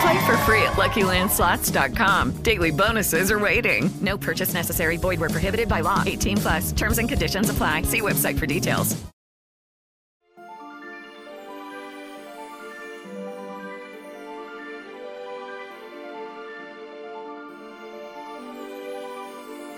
Play 0.00 0.26
for 0.26 0.36
free 0.38 0.62
at 0.62 0.74
LuckyLandSlots.com. 0.74 2.32
Daily 2.42 2.70
bonuses 2.70 3.30
are 3.30 3.38
waiting. 3.38 3.90
No 4.00 4.18
purchase 4.18 4.54
necessary. 4.54 4.96
Void 4.96 5.20
where 5.20 5.30
prohibited 5.30 5.68
by 5.68 5.80
law. 5.80 6.02
18 6.06 6.36
plus. 6.38 6.72
Terms 6.72 6.98
and 6.98 7.08
conditions 7.08 7.50
apply. 7.50 7.82
See 7.82 8.00
website 8.00 8.38
for 8.38 8.46
details. 8.46 8.96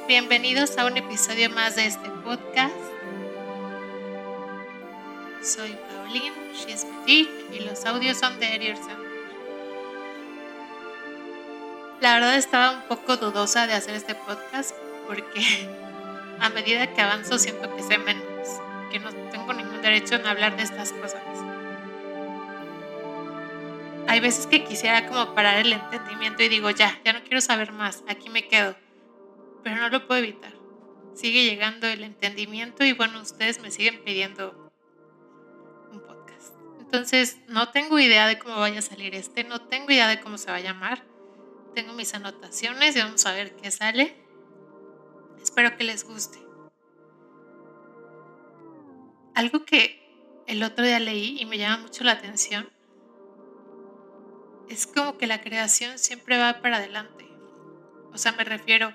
Bienvenidos 0.08 0.78
a 0.78 0.86
un 0.86 0.96
episodio 0.96 1.50
más 1.50 1.74
de 1.74 1.86
este 1.86 2.08
podcast. 2.24 2.74
Soy 5.42 5.76
Pauline 5.90 6.32
Chismetic 6.52 7.28
y 7.52 7.64
los 7.64 7.84
audios 7.84 8.18
son 8.18 8.38
de 8.38 8.54
Erier 8.54 8.76
Sander. 8.76 9.05
La 12.00 12.14
verdad 12.14 12.36
estaba 12.36 12.72
un 12.72 12.82
poco 12.82 13.16
dudosa 13.16 13.66
de 13.66 13.72
hacer 13.72 13.94
este 13.94 14.14
podcast 14.14 14.76
porque 15.06 15.66
a 16.40 16.50
medida 16.50 16.92
que 16.92 17.00
avanzo 17.00 17.38
siento 17.38 17.74
que 17.74 17.82
sé 17.82 17.96
menos, 17.96 18.24
que 18.92 18.98
no 18.98 19.10
tengo 19.30 19.54
ningún 19.54 19.80
derecho 19.80 20.16
en 20.16 20.26
hablar 20.26 20.56
de 20.56 20.64
estas 20.64 20.92
cosas. 20.92 21.22
Hay 24.08 24.20
veces 24.20 24.46
que 24.46 24.62
quisiera 24.62 25.06
como 25.08 25.34
parar 25.34 25.58
el 25.58 25.72
entendimiento 25.72 26.42
y 26.42 26.48
digo, 26.48 26.70
ya, 26.70 27.00
ya 27.02 27.14
no 27.14 27.22
quiero 27.22 27.40
saber 27.40 27.72
más, 27.72 28.04
aquí 28.08 28.28
me 28.28 28.46
quedo. 28.46 28.76
Pero 29.64 29.76
no 29.76 29.88
lo 29.88 30.06
puedo 30.06 30.20
evitar. 30.20 30.52
Sigue 31.14 31.44
llegando 31.44 31.86
el 31.86 32.04
entendimiento 32.04 32.84
y 32.84 32.92
bueno, 32.92 33.22
ustedes 33.22 33.58
me 33.60 33.70
siguen 33.70 34.02
pidiendo 34.04 34.70
un 35.90 36.00
podcast. 36.00 36.54
Entonces, 36.78 37.38
no 37.48 37.70
tengo 37.70 37.98
idea 37.98 38.28
de 38.28 38.38
cómo 38.38 38.56
vaya 38.60 38.80
a 38.80 38.82
salir 38.82 39.14
este, 39.14 39.44
no 39.44 39.62
tengo 39.62 39.90
idea 39.90 40.08
de 40.08 40.20
cómo 40.20 40.36
se 40.36 40.50
va 40.50 40.58
a 40.58 40.60
llamar 40.60 41.15
tengo 41.76 41.92
mis 41.92 42.14
anotaciones 42.14 42.96
y 42.96 43.00
vamos 43.00 43.26
a 43.26 43.32
ver 43.32 43.54
qué 43.54 43.70
sale. 43.70 44.16
Espero 45.42 45.76
que 45.76 45.84
les 45.84 46.04
guste. 46.04 46.38
Algo 49.34 49.66
que 49.66 50.42
el 50.46 50.62
otro 50.62 50.86
día 50.86 50.98
leí 50.98 51.38
y 51.38 51.44
me 51.44 51.58
llama 51.58 51.82
mucho 51.82 52.02
la 52.02 52.12
atención 52.12 52.70
es 54.70 54.86
como 54.86 55.18
que 55.18 55.26
la 55.26 55.42
creación 55.42 55.98
siempre 55.98 56.38
va 56.38 56.62
para 56.62 56.78
adelante. 56.78 57.28
O 58.10 58.16
sea, 58.16 58.32
me 58.32 58.44
refiero, 58.44 58.94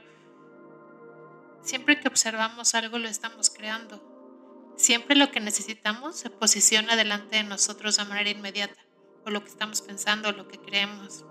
siempre 1.61 1.99
que 1.99 2.07
observamos 2.07 2.73
algo 2.73 2.97
lo 2.97 3.07
estamos 3.07 3.51
creando. 3.51 4.73
Siempre 4.75 5.15
lo 5.15 5.29
que 5.29 5.39
necesitamos 5.39 6.15
se 6.15 6.31
posiciona 6.31 6.95
delante 6.95 7.37
de 7.37 7.43
nosotros 7.43 7.97
de 7.97 8.05
manera 8.05 8.31
inmediata, 8.31 8.81
o 9.23 9.29
lo 9.29 9.43
que 9.43 9.49
estamos 9.49 9.83
pensando, 9.83 10.31
lo 10.31 10.47
que 10.47 10.57
creemos. 10.57 11.25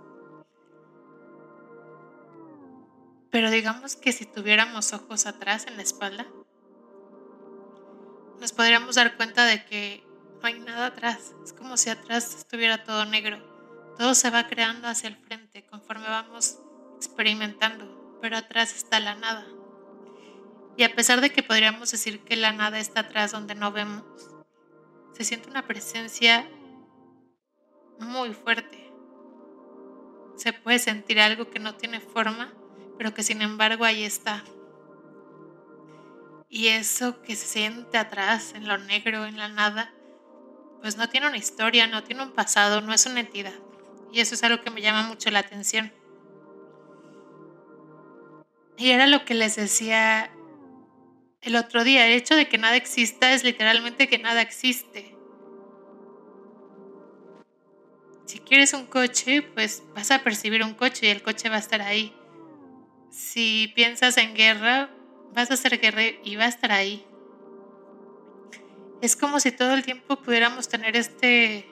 Pero 3.31 3.51
digamos 3.51 3.97
que 3.97 4.13
si 4.13 4.27
tuviéramos 4.27 4.93
ojos 4.93 5.27
atrás 5.27 5.67
en 5.67 5.77
la 5.77 5.83
espalda, 5.83 6.27
nos 8.41 8.53
podríamos 8.53 8.97
dar 8.97 9.17
cuenta 9.17 9.45
de 9.45 9.65
que 9.65 10.03
no 10.41 10.49
hay 10.49 10.59
nada 10.59 10.87
atrás. 10.87 11.35
Es 11.45 11.53
como 11.53 11.77
si 11.77 11.91
atrás 11.91 12.35
estuviera 12.35 12.83
todo 12.83 13.05
negro. 13.05 13.39
Todo 13.97 14.15
se 14.15 14.31
va 14.31 14.49
creando 14.49 14.89
hacia 14.89 15.09
el 15.09 15.17
frente 15.17 15.65
conforme 15.67 16.09
vamos 16.09 16.59
experimentando, 16.97 18.19
pero 18.21 18.37
atrás 18.37 18.75
está 18.75 18.99
la 18.99 19.15
nada. 19.15 19.47
Y 20.77 20.83
a 20.83 20.95
pesar 20.95 21.21
de 21.21 21.31
que 21.31 21.43
podríamos 21.43 21.91
decir 21.91 22.21
que 22.21 22.37
la 22.37 22.53
nada 22.53 22.79
está 22.79 23.01
atrás 23.01 23.33
donde 23.33 23.55
no 23.55 23.71
vemos, 23.71 24.05
se 25.13 25.25
siente 25.25 25.51
una 25.51 25.67
presencia 25.67 26.49
muy 27.99 28.33
fuerte. 28.33 28.91
Se 30.37 30.55
puede 30.55 30.79
sentir 30.79 31.21
algo 31.21 31.51
que 31.51 31.59
no 31.59 31.75
tiene 31.75 32.01
forma 32.01 32.55
pero 33.01 33.15
que 33.15 33.23
sin 33.23 33.41
embargo 33.41 33.87
ahí 33.87 34.05
está. 34.05 34.45
Y 36.51 36.67
eso 36.67 37.23
que 37.23 37.35
se 37.35 37.47
siente 37.47 37.97
atrás, 37.97 38.53
en 38.55 38.69
lo 38.69 38.77
negro, 38.77 39.25
en 39.25 39.39
la 39.39 39.49
nada, 39.49 39.91
pues 40.83 40.99
no 40.99 41.09
tiene 41.09 41.27
una 41.27 41.39
historia, 41.39 41.87
no 41.87 42.05
tiene 42.05 42.23
un 42.23 42.33
pasado, 42.33 42.83
no 42.83 42.93
es 42.93 43.07
una 43.07 43.21
entidad. 43.21 43.55
Y 44.13 44.21
eso 44.21 44.35
es 44.35 44.43
algo 44.45 44.63
que 44.63 44.71
me 44.71 44.83
llama 44.83 45.05
mucho 45.05 45.31
la 45.31 45.39
atención. 45.39 45.91
Y 48.77 48.91
era 48.91 49.07
lo 49.07 49.25
que 49.25 49.33
les 49.33 49.57
decía 49.57 50.31
el 51.41 51.57
otro 51.57 51.85
día, 51.85 52.07
el 52.07 52.13
hecho 52.13 52.37
de 52.37 52.51
que 52.51 52.59
nada 52.59 52.77
exista 52.77 53.33
es 53.33 53.45
literalmente 53.45 54.09
que 54.09 54.19
nada 54.19 54.43
existe. 54.43 55.17
Si 58.27 58.41
quieres 58.41 58.75
un 58.75 58.85
coche, 58.85 59.41
pues 59.41 59.85
vas 59.95 60.11
a 60.11 60.23
percibir 60.23 60.63
un 60.63 60.75
coche 60.75 61.07
y 61.07 61.09
el 61.09 61.23
coche 61.23 61.49
va 61.49 61.57
a 61.57 61.61
estar 61.61 61.81
ahí 61.81 62.15
si 63.11 63.73
piensas 63.75 64.17
en 64.17 64.35
guerra, 64.35 64.91
vas 65.33 65.51
a 65.51 65.57
ser 65.57 65.79
guerra 65.81 66.03
y 66.25 66.37
va 66.37 66.45
a 66.45 66.49
estar 66.49 66.73
ahí. 66.73 67.05
Es 69.03 69.17
como 69.17 69.41
si 69.41 69.53
todo 69.53 69.75
el 69.75 69.83
tiempo 69.83 70.17
pudiéramos 70.17 70.69
tener 70.69 70.97
este, 70.97 71.67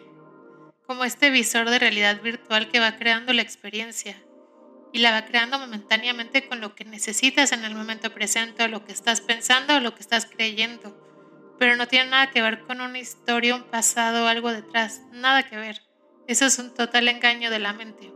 como 0.87 1.05
este 1.05 1.31
visor 1.31 1.69
de 1.69 1.79
realidad 1.79 2.21
virtual 2.23 2.71
que 2.71 2.81
va 2.81 2.97
creando 2.97 3.33
la 3.33 3.43
experiencia 3.43 4.17
y 4.93 5.01
la 5.01 5.13
va 5.13 5.27
creando 5.27 5.59
momentáneamente 5.59 6.49
con 6.49 6.61
lo 6.61 6.75
que 6.75 6.85
necesitas 6.85 7.53
en 7.53 7.65
el 7.65 7.75
momento 7.75 8.13
presente, 8.13 8.67
lo 8.69 8.85
que 8.85 8.93
estás 8.93 9.21
pensando, 9.21 9.77
o 9.77 9.81
lo 9.81 9.95
que 9.95 10.01
estás 10.01 10.27
creyendo. 10.27 10.97
Pero 11.59 11.77
no 11.77 11.89
tiene 11.89 12.11
nada 12.11 12.31
que 12.31 12.41
ver 12.41 12.61
con 12.61 12.81
una 12.81 12.99
historia, 12.99 13.55
un 13.55 13.65
pasado, 13.65 14.27
algo 14.27 14.53
detrás, 14.53 15.03
nada 15.13 15.43
que 15.43 15.57
ver. 15.57 15.83
Eso 16.27 16.47
es 16.47 16.59
un 16.59 16.73
total 16.73 17.09
engaño 17.09 17.51
de 17.51 17.59
la 17.59 17.73
mente. 17.73 18.13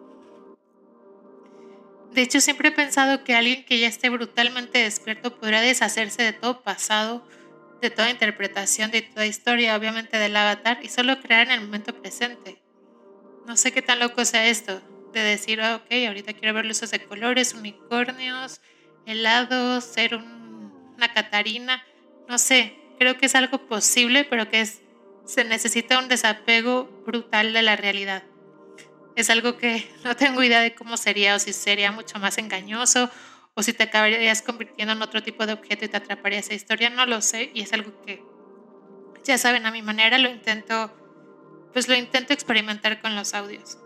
De 2.13 2.21
hecho, 2.21 2.43
siempre 2.43 2.69
he 2.69 2.73
pensado 2.73 3.25
que 3.25 3.35
alguien 3.35 3.65
que 3.65 3.79
ya 3.79 3.89
esté 3.89 4.11
brutalmente 4.11 4.79
despierto 4.79 5.39
podrá 5.39 5.63
deshacerse 5.63 6.23
de 6.23 6.35
todo 6.35 6.63
pasado, 6.63 7.27
de 7.81 7.89
toda 7.89 8.11
interpretación, 8.11 8.91
de 8.91 9.01
toda 9.01 9.25
historia, 9.25 9.75
obviamente 9.77 10.19
del 10.19 10.37
avatar, 10.37 10.79
y 10.83 10.89
solo 10.89 11.21
crear 11.21 11.47
en 11.47 11.53
el 11.53 11.61
momento 11.63 11.95
presente. 11.95 12.63
No 13.47 13.57
sé 13.57 13.73
qué 13.73 13.81
tan 13.81 13.99
loco 13.99 14.27
sea 14.27 14.47
esto, 14.47 14.83
de 15.15 15.21
decir, 15.21 15.63
ah, 15.63 15.77
ok, 15.77 15.91
ahorita 16.07 16.35
quiero 16.35 16.53
ver 16.53 16.67
luces 16.67 16.91
de 16.91 17.03
colores, 17.03 17.55
unicornios, 17.55 18.61
helados, 19.07 19.85
ser 19.85 20.15
una 20.17 21.15
Catarina, 21.15 21.83
no 22.29 22.37
sé, 22.39 22.77
creo 22.99 23.17
que 23.17 23.27
es 23.27 23.35
algo 23.35 23.67
posible, 23.67 24.25
pero 24.25 24.49
que 24.51 24.61
es, 24.61 24.83
se 25.25 25.45
necesita 25.45 25.99
un 25.99 26.09
desapego 26.09 26.85
brutal 27.07 27.55
de 27.55 27.63
la 27.63 27.75
realidad 27.75 28.23
es 29.17 29.31
algo 29.31 29.57
que 29.57 29.91
no 30.05 30.17
tengo 30.17 30.43
idea 30.43 30.61
de 30.61 30.75
cómo 30.75 30.97
sería 30.97 31.37
o 31.37 31.39
si 31.39 31.53
sería 31.53 31.93
mucho 31.93 32.19
más 32.19 32.39
engañoso 32.39 33.11
o 33.55 33.63
si 33.63 33.73
te 33.73 33.85
acabarías 33.85 34.43
convirtiendo 34.43 34.95
en 34.95 35.03
otro 35.03 35.23
tipo 35.23 35.47
de 35.47 35.53
objeto 35.53 35.85
y 35.85 35.89
te 35.89 35.97
atraparía 35.97 36.39
esa 36.39 36.55
historia, 36.55 36.89
no 36.89 37.05
lo 37.05 37.21
sé 37.21 37.51
y 37.55 37.61
es 37.63 37.73
algo 37.73 37.93
que 38.03 38.23
Ya 39.25 39.39
saben, 39.39 39.67
a 39.67 39.71
mi 39.71 39.83
manera 39.83 40.19
lo 40.19 40.29
intento, 40.29 40.91
pues 41.73 41.87
lo 41.89 41.95
intento 41.95 42.33
experimentar 42.33 43.01
con 43.01 43.15
los 43.15 43.35
audios. 43.35 43.79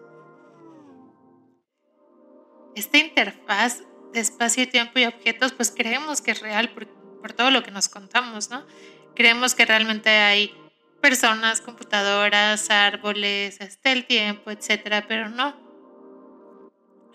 Esta 2.74 2.98
interfaz 2.98 3.82
de 4.12 4.20
espacio, 4.20 4.68
tiempo 4.68 4.98
y 4.98 5.04
objetos, 5.04 5.52
pues 5.52 5.70
creemos 5.70 6.22
que 6.22 6.30
es 6.30 6.40
real 6.40 6.70
por, 6.70 6.86
por 7.20 7.32
todo 7.32 7.50
lo 7.50 7.62
que 7.62 7.70
nos 7.70 7.88
contamos, 7.88 8.48
¿no? 8.48 8.64
Creemos 9.14 9.54
que 9.54 9.66
realmente 9.66 10.08
hay 10.08 10.54
personas, 11.08 11.60
computadoras, 11.60 12.68
árboles, 12.68 13.60
hasta 13.60 13.92
el 13.92 14.06
tiempo, 14.06 14.50
etcétera, 14.50 15.04
pero 15.06 15.28
no. 15.28 15.54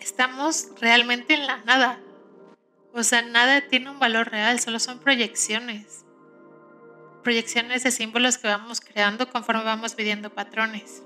Estamos 0.00 0.68
realmente 0.80 1.34
en 1.34 1.46
la 1.46 1.58
nada. 1.58 2.00
O 2.94 3.02
sea, 3.02 3.20
nada 3.20 3.68
tiene 3.68 3.90
un 3.90 3.98
valor 3.98 4.30
real, 4.30 4.58
solo 4.60 4.78
son 4.78 4.98
proyecciones. 4.98 6.06
Proyecciones 7.22 7.82
de 7.82 7.90
símbolos 7.90 8.38
que 8.38 8.48
vamos 8.48 8.80
creando 8.80 9.28
conforme 9.28 9.62
vamos 9.62 9.94
viviendo 9.94 10.30
patrones. 10.30 11.02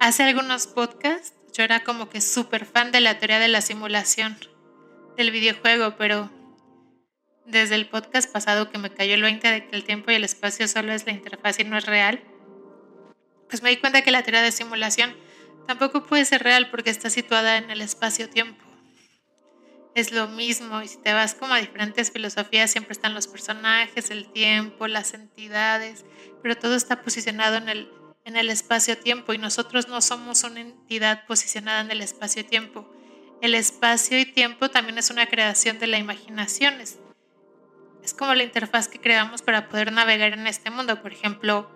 Hace 0.00 0.24
algunos 0.24 0.66
podcasts 0.66 1.32
yo 1.52 1.62
era 1.62 1.84
como 1.84 2.08
que 2.08 2.20
súper 2.20 2.66
fan 2.66 2.90
de 2.90 3.00
la 3.00 3.20
teoría 3.20 3.38
de 3.38 3.46
la 3.46 3.60
simulación 3.60 4.36
del 5.16 5.30
videojuego, 5.30 5.94
pero 5.96 6.28
desde 7.46 7.74
el 7.74 7.88
podcast 7.88 8.30
pasado 8.30 8.70
que 8.70 8.78
me 8.78 8.90
cayó 8.90 9.14
el 9.14 9.22
20 9.22 9.48
de 9.48 9.66
que 9.66 9.76
el 9.76 9.84
tiempo 9.84 10.10
y 10.10 10.14
el 10.14 10.24
espacio 10.24 10.68
solo 10.68 10.92
es 10.92 11.06
la 11.06 11.12
interfaz 11.12 11.58
y 11.58 11.64
no 11.64 11.76
es 11.76 11.86
real, 11.86 12.22
pues 13.48 13.62
me 13.62 13.70
di 13.70 13.76
cuenta 13.78 14.02
que 14.02 14.10
la 14.10 14.22
teoría 14.22 14.42
de 14.42 14.52
simulación 14.52 15.16
tampoco 15.66 16.04
puede 16.04 16.24
ser 16.24 16.42
real 16.42 16.70
porque 16.70 16.90
está 16.90 17.10
situada 17.10 17.56
en 17.56 17.70
el 17.70 17.80
espacio-tiempo. 17.80 18.64
Es 19.94 20.12
lo 20.12 20.28
mismo 20.28 20.80
y 20.82 20.88
si 20.88 20.98
te 20.98 21.12
vas 21.12 21.34
como 21.34 21.54
a 21.54 21.58
diferentes 21.58 22.12
filosofías 22.12 22.70
siempre 22.70 22.92
están 22.92 23.12
los 23.12 23.26
personajes, 23.26 24.10
el 24.10 24.30
tiempo, 24.30 24.86
las 24.86 25.14
entidades, 25.14 26.04
pero 26.42 26.56
todo 26.56 26.76
está 26.76 27.02
posicionado 27.02 27.56
en 27.56 27.68
el, 27.68 27.92
en 28.24 28.36
el 28.36 28.50
espacio-tiempo 28.50 29.32
y 29.32 29.38
nosotros 29.38 29.88
no 29.88 30.00
somos 30.00 30.44
una 30.44 30.60
entidad 30.60 31.26
posicionada 31.26 31.80
en 31.80 31.90
el 31.90 32.02
espacio-tiempo. 32.02 32.88
El 33.42 33.54
espacio 33.54 34.18
y 34.18 34.26
tiempo 34.26 34.70
también 34.70 34.98
es 34.98 35.10
una 35.10 35.26
creación 35.26 35.80
de 35.80 35.88
la 35.88 35.98
imaginación, 35.98 36.80
es 36.80 36.98
como 38.14 38.34
la 38.34 38.42
interfaz 38.42 38.88
que 38.88 39.00
creamos 39.00 39.42
para 39.42 39.68
poder 39.68 39.92
navegar 39.92 40.32
en 40.32 40.46
este 40.46 40.70
mundo. 40.70 41.00
Por 41.02 41.12
ejemplo, 41.12 41.70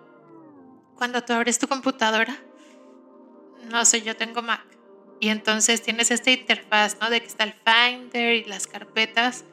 cuando 0.95 1.23
tú 1.23 1.33
abres 1.33 1.59
tu 1.59 1.67
computadora, 1.67 2.35
no 3.69 3.83
sé, 3.85 4.01
yo 4.01 4.15
tengo 4.15 4.41
Mac, 4.41 4.65
y 5.19 5.29
entonces 5.29 5.81
tienes 5.81 6.11
esta 6.11 6.31
interfaz, 6.31 6.97
¿no? 6.99 7.09
De 7.09 7.21
que 7.21 7.27
está 7.27 7.43
el 7.43 7.53
Finder 7.53 8.35
y 8.35 8.43
las 8.45 8.67
carpetas. 8.67 9.45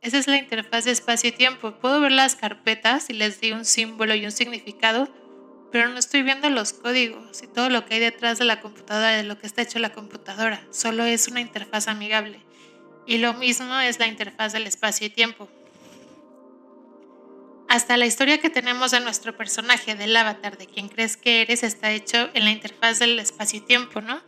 Esa 0.00 0.18
es 0.18 0.26
la 0.26 0.36
interfaz 0.36 0.84
de 0.84 0.90
espacio 0.90 1.28
y 1.30 1.32
tiempo. 1.32 1.72
Puedo 1.72 2.00
ver 2.00 2.12
las 2.12 2.34
carpetas 2.34 3.08
y 3.10 3.12
les 3.12 3.40
di 3.40 3.52
un 3.52 3.64
símbolo 3.64 4.14
y 4.14 4.24
un 4.24 4.32
significado, 4.32 5.08
pero 5.70 5.88
no 5.88 5.98
estoy 5.98 6.22
viendo 6.22 6.50
los 6.50 6.72
códigos 6.72 7.42
y 7.42 7.46
todo 7.46 7.68
lo 7.68 7.86
que 7.86 7.94
hay 7.94 8.00
detrás 8.00 8.38
de 8.38 8.44
la 8.44 8.60
computadora, 8.60 9.10
de 9.10 9.22
lo 9.22 9.38
que 9.38 9.46
está 9.46 9.62
hecho 9.62 9.78
la 9.78 9.92
computadora. 9.92 10.66
Solo 10.70 11.04
es 11.04 11.28
una 11.28 11.40
interfaz 11.40 11.86
amigable. 11.86 12.40
Y 13.06 13.18
lo 13.18 13.34
mismo 13.34 13.78
es 13.78 13.98
la 13.98 14.06
interfaz 14.06 14.52
del 14.52 14.66
espacio 14.66 15.06
y 15.06 15.10
tiempo 15.10 15.48
hasta 17.72 17.96
la 17.96 18.04
historia 18.04 18.36
que 18.36 18.50
tenemos 18.50 18.90
de 18.90 19.00
nuestro 19.00 19.34
personaje, 19.34 19.94
del 19.94 20.14
avatar, 20.14 20.58
de 20.58 20.66
quien 20.66 20.90
crees 20.90 21.16
que 21.16 21.40
eres, 21.40 21.62
está 21.62 21.90
hecho 21.90 22.28
en 22.34 22.44
la 22.44 22.50
interfaz 22.50 22.98
del 22.98 23.18
espacio-tiempo, 23.18 24.02
¿no? 24.02 24.20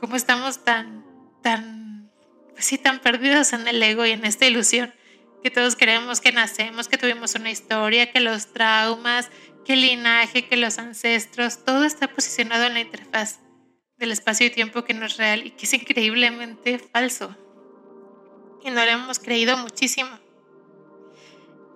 Cómo 0.00 0.16
estamos 0.16 0.64
tan, 0.64 1.04
tan, 1.42 2.10
pues 2.54 2.64
sí, 2.64 2.78
tan 2.78 3.00
perdidos 3.00 3.52
en 3.52 3.68
el 3.68 3.82
ego 3.82 4.06
y 4.06 4.12
en 4.12 4.24
esta 4.24 4.46
ilusión, 4.46 4.94
que 5.42 5.50
todos 5.50 5.76
creemos 5.76 6.22
que 6.22 6.32
nacemos, 6.32 6.88
que 6.88 6.96
tuvimos 6.96 7.34
una 7.34 7.50
historia, 7.50 8.10
que 8.10 8.20
los 8.20 8.54
traumas, 8.54 9.28
que 9.66 9.74
el 9.74 9.82
linaje, 9.82 10.48
que 10.48 10.56
los 10.56 10.78
ancestros, 10.78 11.66
todo 11.66 11.84
está 11.84 12.08
posicionado 12.08 12.64
en 12.64 12.72
la 12.72 12.80
interfaz 12.80 13.40
del 13.98 14.10
espacio 14.10 14.46
y 14.46 14.50
tiempo 14.50 14.84
que 14.84 14.94
no 14.94 15.04
es 15.04 15.18
real 15.18 15.46
y 15.46 15.50
que 15.50 15.66
es 15.66 15.74
increíblemente 15.74 16.78
falso. 16.78 17.36
Y 18.64 18.70
no 18.70 18.82
lo 18.82 18.90
hemos 18.90 19.18
creído 19.18 19.58
muchísimo. 19.58 20.23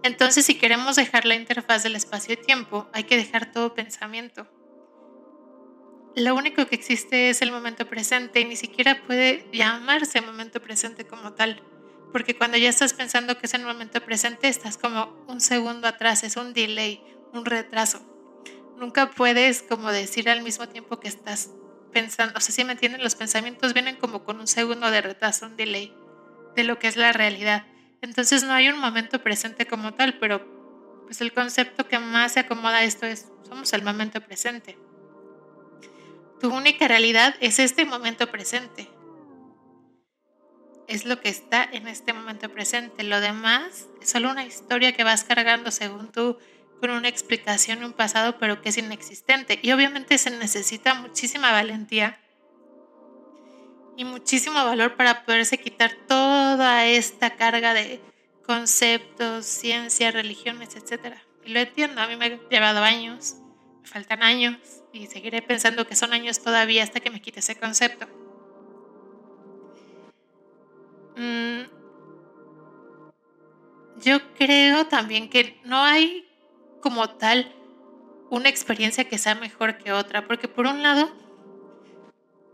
Entonces, 0.08 0.46
si 0.46 0.54
queremos 0.54 0.96
dejar 0.96 1.26
la 1.26 1.34
interfaz 1.34 1.82
del 1.82 1.94
espacio-tiempo, 1.94 2.88
hay 2.94 3.04
que 3.04 3.18
dejar 3.18 3.52
todo 3.52 3.74
pensamiento. 3.74 4.48
Lo 6.16 6.34
único 6.34 6.66
que 6.66 6.76
existe 6.76 7.28
es 7.28 7.42
el 7.42 7.52
momento 7.52 7.86
presente 7.86 8.40
y 8.40 8.46
ni 8.46 8.56
siquiera 8.56 9.02
puede 9.06 9.46
llamarse 9.52 10.22
momento 10.22 10.62
presente 10.62 11.06
como 11.06 11.34
tal, 11.34 11.62
porque 12.10 12.34
cuando 12.34 12.56
ya 12.56 12.70
estás 12.70 12.94
pensando 12.94 13.36
que 13.36 13.44
es 13.44 13.52
el 13.52 13.66
momento 13.66 14.00
presente, 14.02 14.48
estás 14.48 14.78
como 14.78 15.14
un 15.28 15.42
segundo 15.42 15.86
atrás, 15.86 16.24
es 16.24 16.38
un 16.38 16.54
delay, 16.54 17.04
un 17.34 17.44
retraso. 17.44 18.00
Nunca 18.78 19.10
puedes 19.10 19.60
como 19.60 19.92
decir 19.92 20.30
al 20.30 20.40
mismo 20.40 20.70
tiempo 20.70 21.00
que 21.00 21.08
estás 21.08 21.50
pensando, 21.92 22.38
o 22.38 22.40
sea, 22.40 22.54
si 22.54 22.64
me 22.64 22.72
entienden, 22.72 23.02
los 23.02 23.14
pensamientos 23.14 23.74
vienen 23.74 23.96
como 23.96 24.24
con 24.24 24.40
un 24.40 24.46
segundo 24.46 24.90
de 24.90 25.02
retraso, 25.02 25.44
un 25.44 25.56
delay 25.58 25.94
de 26.56 26.64
lo 26.64 26.78
que 26.78 26.88
es 26.88 26.96
la 26.96 27.12
realidad. 27.12 27.66
Entonces 28.00 28.44
no 28.44 28.52
hay 28.52 28.68
un 28.68 28.78
momento 28.78 29.20
presente 29.22 29.66
como 29.66 29.94
tal, 29.94 30.18
pero 30.18 30.58
pues 31.06 31.20
el 31.20 31.32
concepto 31.32 31.88
que 31.88 31.98
más 31.98 32.32
se 32.32 32.40
acomoda 32.40 32.78
a 32.78 32.84
esto 32.84 33.06
es, 33.06 33.28
somos 33.48 33.72
el 33.72 33.82
momento 33.82 34.20
presente. 34.20 34.78
Tu 36.40 36.54
única 36.54 36.86
realidad 36.86 37.34
es 37.40 37.58
este 37.58 37.84
momento 37.84 38.30
presente. 38.30 38.88
Es 40.86 41.04
lo 41.04 41.20
que 41.20 41.28
está 41.28 41.64
en 41.64 41.88
este 41.88 42.12
momento 42.12 42.48
presente. 42.50 43.02
Lo 43.02 43.20
demás 43.20 43.88
es 44.00 44.10
solo 44.10 44.30
una 44.30 44.44
historia 44.44 44.92
que 44.92 45.02
vas 45.02 45.24
cargando 45.24 45.70
según 45.70 46.12
tú 46.12 46.38
con 46.80 46.90
una 46.90 47.08
explicación 47.08 47.82
y 47.82 47.86
un 47.86 47.92
pasado, 47.92 48.38
pero 48.38 48.62
que 48.62 48.68
es 48.68 48.78
inexistente. 48.78 49.58
Y 49.62 49.72
obviamente 49.72 50.16
se 50.18 50.30
necesita 50.30 50.94
muchísima 50.94 51.50
valentía 51.50 52.20
y 53.98 54.04
muchísimo 54.04 54.64
valor 54.64 54.94
para 54.94 55.24
poderse 55.24 55.58
quitar 55.58 55.92
toda 56.06 56.86
esta 56.86 57.34
carga 57.34 57.74
de 57.74 58.00
conceptos, 58.46 59.44
ciencia, 59.44 60.12
religiones, 60.12 60.76
etc. 60.76 61.16
Y 61.44 61.52
lo 61.52 61.58
entiendo, 61.58 62.00
a 62.00 62.06
mí 62.06 62.14
me 62.14 62.26
ha 62.26 62.48
llevado 62.48 62.84
años, 62.84 63.38
me 63.82 63.88
faltan 63.88 64.22
años 64.22 64.56
y 64.92 65.08
seguiré 65.08 65.42
pensando 65.42 65.84
que 65.84 65.96
son 65.96 66.12
años 66.12 66.38
todavía 66.38 66.84
hasta 66.84 67.00
que 67.00 67.10
me 67.10 67.20
quite 67.20 67.40
ese 67.40 67.58
concepto. 67.58 68.06
Mm, 71.16 71.62
yo 74.00 74.32
creo 74.34 74.86
también 74.86 75.28
que 75.28 75.60
no 75.64 75.82
hay 75.82 76.24
como 76.80 77.16
tal 77.16 77.52
una 78.30 78.48
experiencia 78.48 79.08
que 79.08 79.18
sea 79.18 79.34
mejor 79.34 79.76
que 79.78 79.90
otra, 79.90 80.28
porque 80.28 80.46
por 80.46 80.68
un 80.68 80.84
lado, 80.84 81.10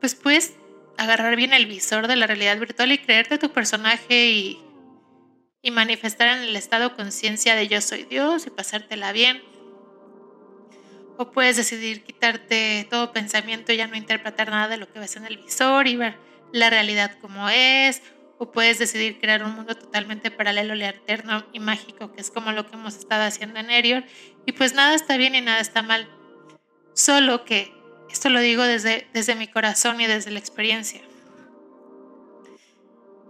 pues 0.00 0.14
puedes 0.14 0.54
agarrar 0.98 1.36
bien 1.36 1.52
el 1.52 1.66
visor 1.66 2.06
de 2.08 2.16
la 2.16 2.26
realidad 2.26 2.58
virtual 2.58 2.92
y 2.92 2.98
creerte 2.98 3.38
tu 3.38 3.50
personaje 3.50 4.30
y, 4.30 4.58
y 5.62 5.70
manifestar 5.70 6.28
en 6.28 6.44
el 6.44 6.56
estado 6.56 6.94
conciencia 6.94 7.54
de 7.54 7.68
yo 7.68 7.80
soy 7.80 8.04
Dios 8.04 8.46
y 8.46 8.50
pasártela 8.50 9.12
bien. 9.12 9.42
O 11.16 11.30
puedes 11.30 11.56
decidir 11.56 12.02
quitarte 12.02 12.86
todo 12.90 13.12
pensamiento 13.12 13.72
y 13.72 13.76
ya 13.76 13.86
no 13.86 13.96
interpretar 13.96 14.50
nada 14.50 14.68
de 14.68 14.76
lo 14.76 14.92
que 14.92 14.98
ves 14.98 15.16
en 15.16 15.26
el 15.26 15.38
visor 15.38 15.86
y 15.86 15.96
ver 15.96 16.16
la 16.52 16.70
realidad 16.70 17.16
como 17.20 17.48
es. 17.48 18.02
O 18.38 18.50
puedes 18.50 18.80
decidir 18.80 19.20
crear 19.20 19.44
un 19.44 19.54
mundo 19.54 19.76
totalmente 19.76 20.30
paralelo, 20.32 20.72
alterno 20.72 21.46
y 21.52 21.60
mágico, 21.60 22.12
que 22.12 22.20
es 22.20 22.30
como 22.30 22.50
lo 22.50 22.66
que 22.66 22.74
hemos 22.74 22.96
estado 22.96 23.22
haciendo 23.22 23.60
en 23.60 23.70
Erior. 23.70 24.04
Y 24.44 24.52
pues 24.52 24.74
nada 24.74 24.94
está 24.94 25.16
bien 25.16 25.36
y 25.36 25.40
nada 25.40 25.60
está 25.60 25.82
mal. 25.82 26.08
Solo 26.94 27.44
que 27.44 27.72
esto 28.10 28.28
lo 28.28 28.40
digo 28.40 28.62
desde, 28.62 29.08
desde 29.12 29.34
mi 29.34 29.48
corazón 29.48 30.00
y 30.00 30.06
desde 30.06 30.30
la 30.30 30.38
experiencia. 30.38 31.00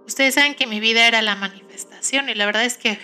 Ustedes 0.07 0.35
saben 0.35 0.55
que 0.55 0.67
mi 0.67 0.81
vida 0.81 1.07
era 1.07 1.23
la 1.23 1.35
manifestación 1.35 2.29
y 2.29 2.35
la 2.35 2.47
verdad 2.47 2.65
es 2.65 2.77
que 2.77 2.99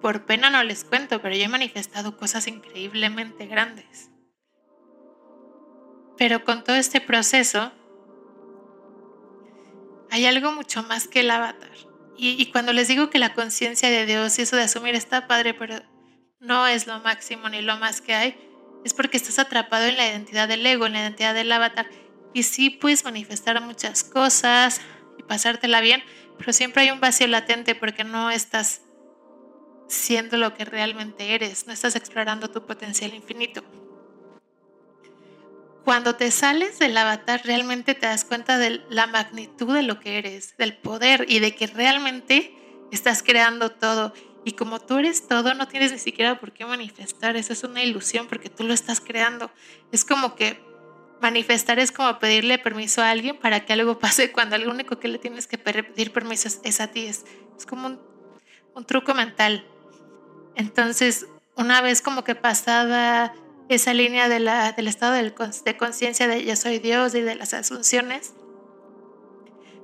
por 0.00 0.24
pena 0.24 0.50
no 0.50 0.62
les 0.62 0.84
cuento, 0.84 1.20
pero 1.20 1.34
yo 1.34 1.44
he 1.44 1.48
manifestado 1.48 2.16
cosas 2.16 2.46
increíblemente 2.46 3.46
grandes. 3.46 4.10
Pero 6.16 6.44
con 6.44 6.64
todo 6.64 6.76
este 6.76 7.00
proceso 7.00 7.72
hay 10.10 10.26
algo 10.26 10.52
mucho 10.52 10.82
más 10.82 11.08
que 11.08 11.20
el 11.20 11.30
avatar. 11.30 11.70
Y, 12.18 12.50
cuando 12.50 12.72
les 12.72 12.88
digo 12.88 13.10
que 13.10 13.18
la 13.18 13.34
conciencia 13.34 13.90
de 13.90 14.06
Dios 14.06 14.38
y 14.38 14.42
eso 14.42 14.56
de 14.56 14.62
asumir 14.62 14.94
está 14.94 15.26
padre, 15.26 15.52
pero 15.52 15.82
no 16.40 16.66
es 16.66 16.86
lo 16.86 16.98
máximo 17.00 17.50
ni 17.50 17.60
lo 17.60 17.76
más 17.76 18.00
que 18.00 18.14
hay, 18.14 18.38
es 18.86 18.94
porque 18.94 19.16
estás 19.16 19.40
atrapado 19.40 19.84
en 19.86 19.96
la 19.96 20.06
identidad 20.06 20.46
del 20.46 20.64
ego, 20.64 20.86
en 20.86 20.92
la 20.92 21.00
identidad 21.00 21.34
del 21.34 21.50
avatar. 21.50 21.90
Y 22.32 22.44
sí 22.44 22.70
puedes 22.70 23.04
manifestar 23.04 23.60
muchas 23.60 24.04
cosas 24.04 24.80
y 25.18 25.24
pasártela 25.24 25.80
bien, 25.80 26.04
pero 26.38 26.52
siempre 26.52 26.84
hay 26.84 26.92
un 26.92 27.00
vacío 27.00 27.26
latente 27.26 27.74
porque 27.74 28.04
no 28.04 28.30
estás 28.30 28.82
siendo 29.88 30.36
lo 30.36 30.54
que 30.54 30.64
realmente 30.64 31.34
eres, 31.34 31.66
no 31.66 31.72
estás 31.72 31.96
explorando 31.96 32.48
tu 32.48 32.64
potencial 32.64 33.12
infinito. 33.12 33.64
Cuando 35.84 36.14
te 36.14 36.30
sales 36.30 36.78
del 36.78 36.96
avatar 36.96 37.40
realmente 37.44 37.94
te 37.94 38.06
das 38.06 38.24
cuenta 38.24 38.56
de 38.56 38.82
la 38.88 39.08
magnitud 39.08 39.74
de 39.74 39.82
lo 39.82 39.98
que 39.98 40.18
eres, 40.18 40.56
del 40.58 40.76
poder 40.76 41.26
y 41.28 41.40
de 41.40 41.56
que 41.56 41.66
realmente 41.66 42.54
estás 42.92 43.24
creando 43.24 43.72
todo 43.72 44.14
Y 44.46 44.52
como 44.52 44.78
tú 44.78 44.98
eres 44.98 45.26
todo, 45.26 45.54
no 45.54 45.66
tienes 45.66 45.90
ni 45.90 45.98
siquiera 45.98 46.38
por 46.38 46.52
qué 46.52 46.64
manifestar. 46.64 47.34
Eso 47.34 47.52
es 47.52 47.64
una 47.64 47.82
ilusión 47.82 48.28
porque 48.28 48.48
tú 48.48 48.62
lo 48.62 48.72
estás 48.72 49.00
creando. 49.00 49.50
Es 49.90 50.04
como 50.04 50.36
que 50.36 50.64
manifestar 51.20 51.80
es 51.80 51.90
como 51.90 52.20
pedirle 52.20 52.56
permiso 52.56 53.02
a 53.02 53.10
alguien 53.10 53.36
para 53.36 53.66
que 53.66 53.72
algo 53.72 53.98
pase 53.98 54.30
cuando 54.32 54.56
lo 54.56 54.70
único 54.70 55.00
que 55.00 55.08
le 55.08 55.18
tienes 55.18 55.48
que 55.48 55.58
pedir 55.58 56.12
permiso 56.12 56.48
es, 56.62 56.80
a 56.80 56.86
ti. 56.86 57.06
Es, 57.06 57.24
es 57.58 57.66
como 57.66 57.88
un, 57.88 58.84
truco 58.84 59.14
mental. 59.14 59.66
Entonces, 60.54 61.26
una 61.56 61.80
vez 61.80 62.00
como 62.00 62.22
que 62.22 62.36
pasada 62.36 63.34
esa 63.68 63.94
línea 63.94 64.28
de 64.28 64.38
la, 64.38 64.70
del 64.70 64.86
estado 64.86 65.14
de 65.14 65.76
conciencia 65.76 66.28
de 66.28 66.44
yo 66.44 66.54
soy 66.54 66.78
Dios 66.78 67.16
y 67.16 67.20
de 67.20 67.34
las 67.34 67.52
asunciones, 67.52 68.34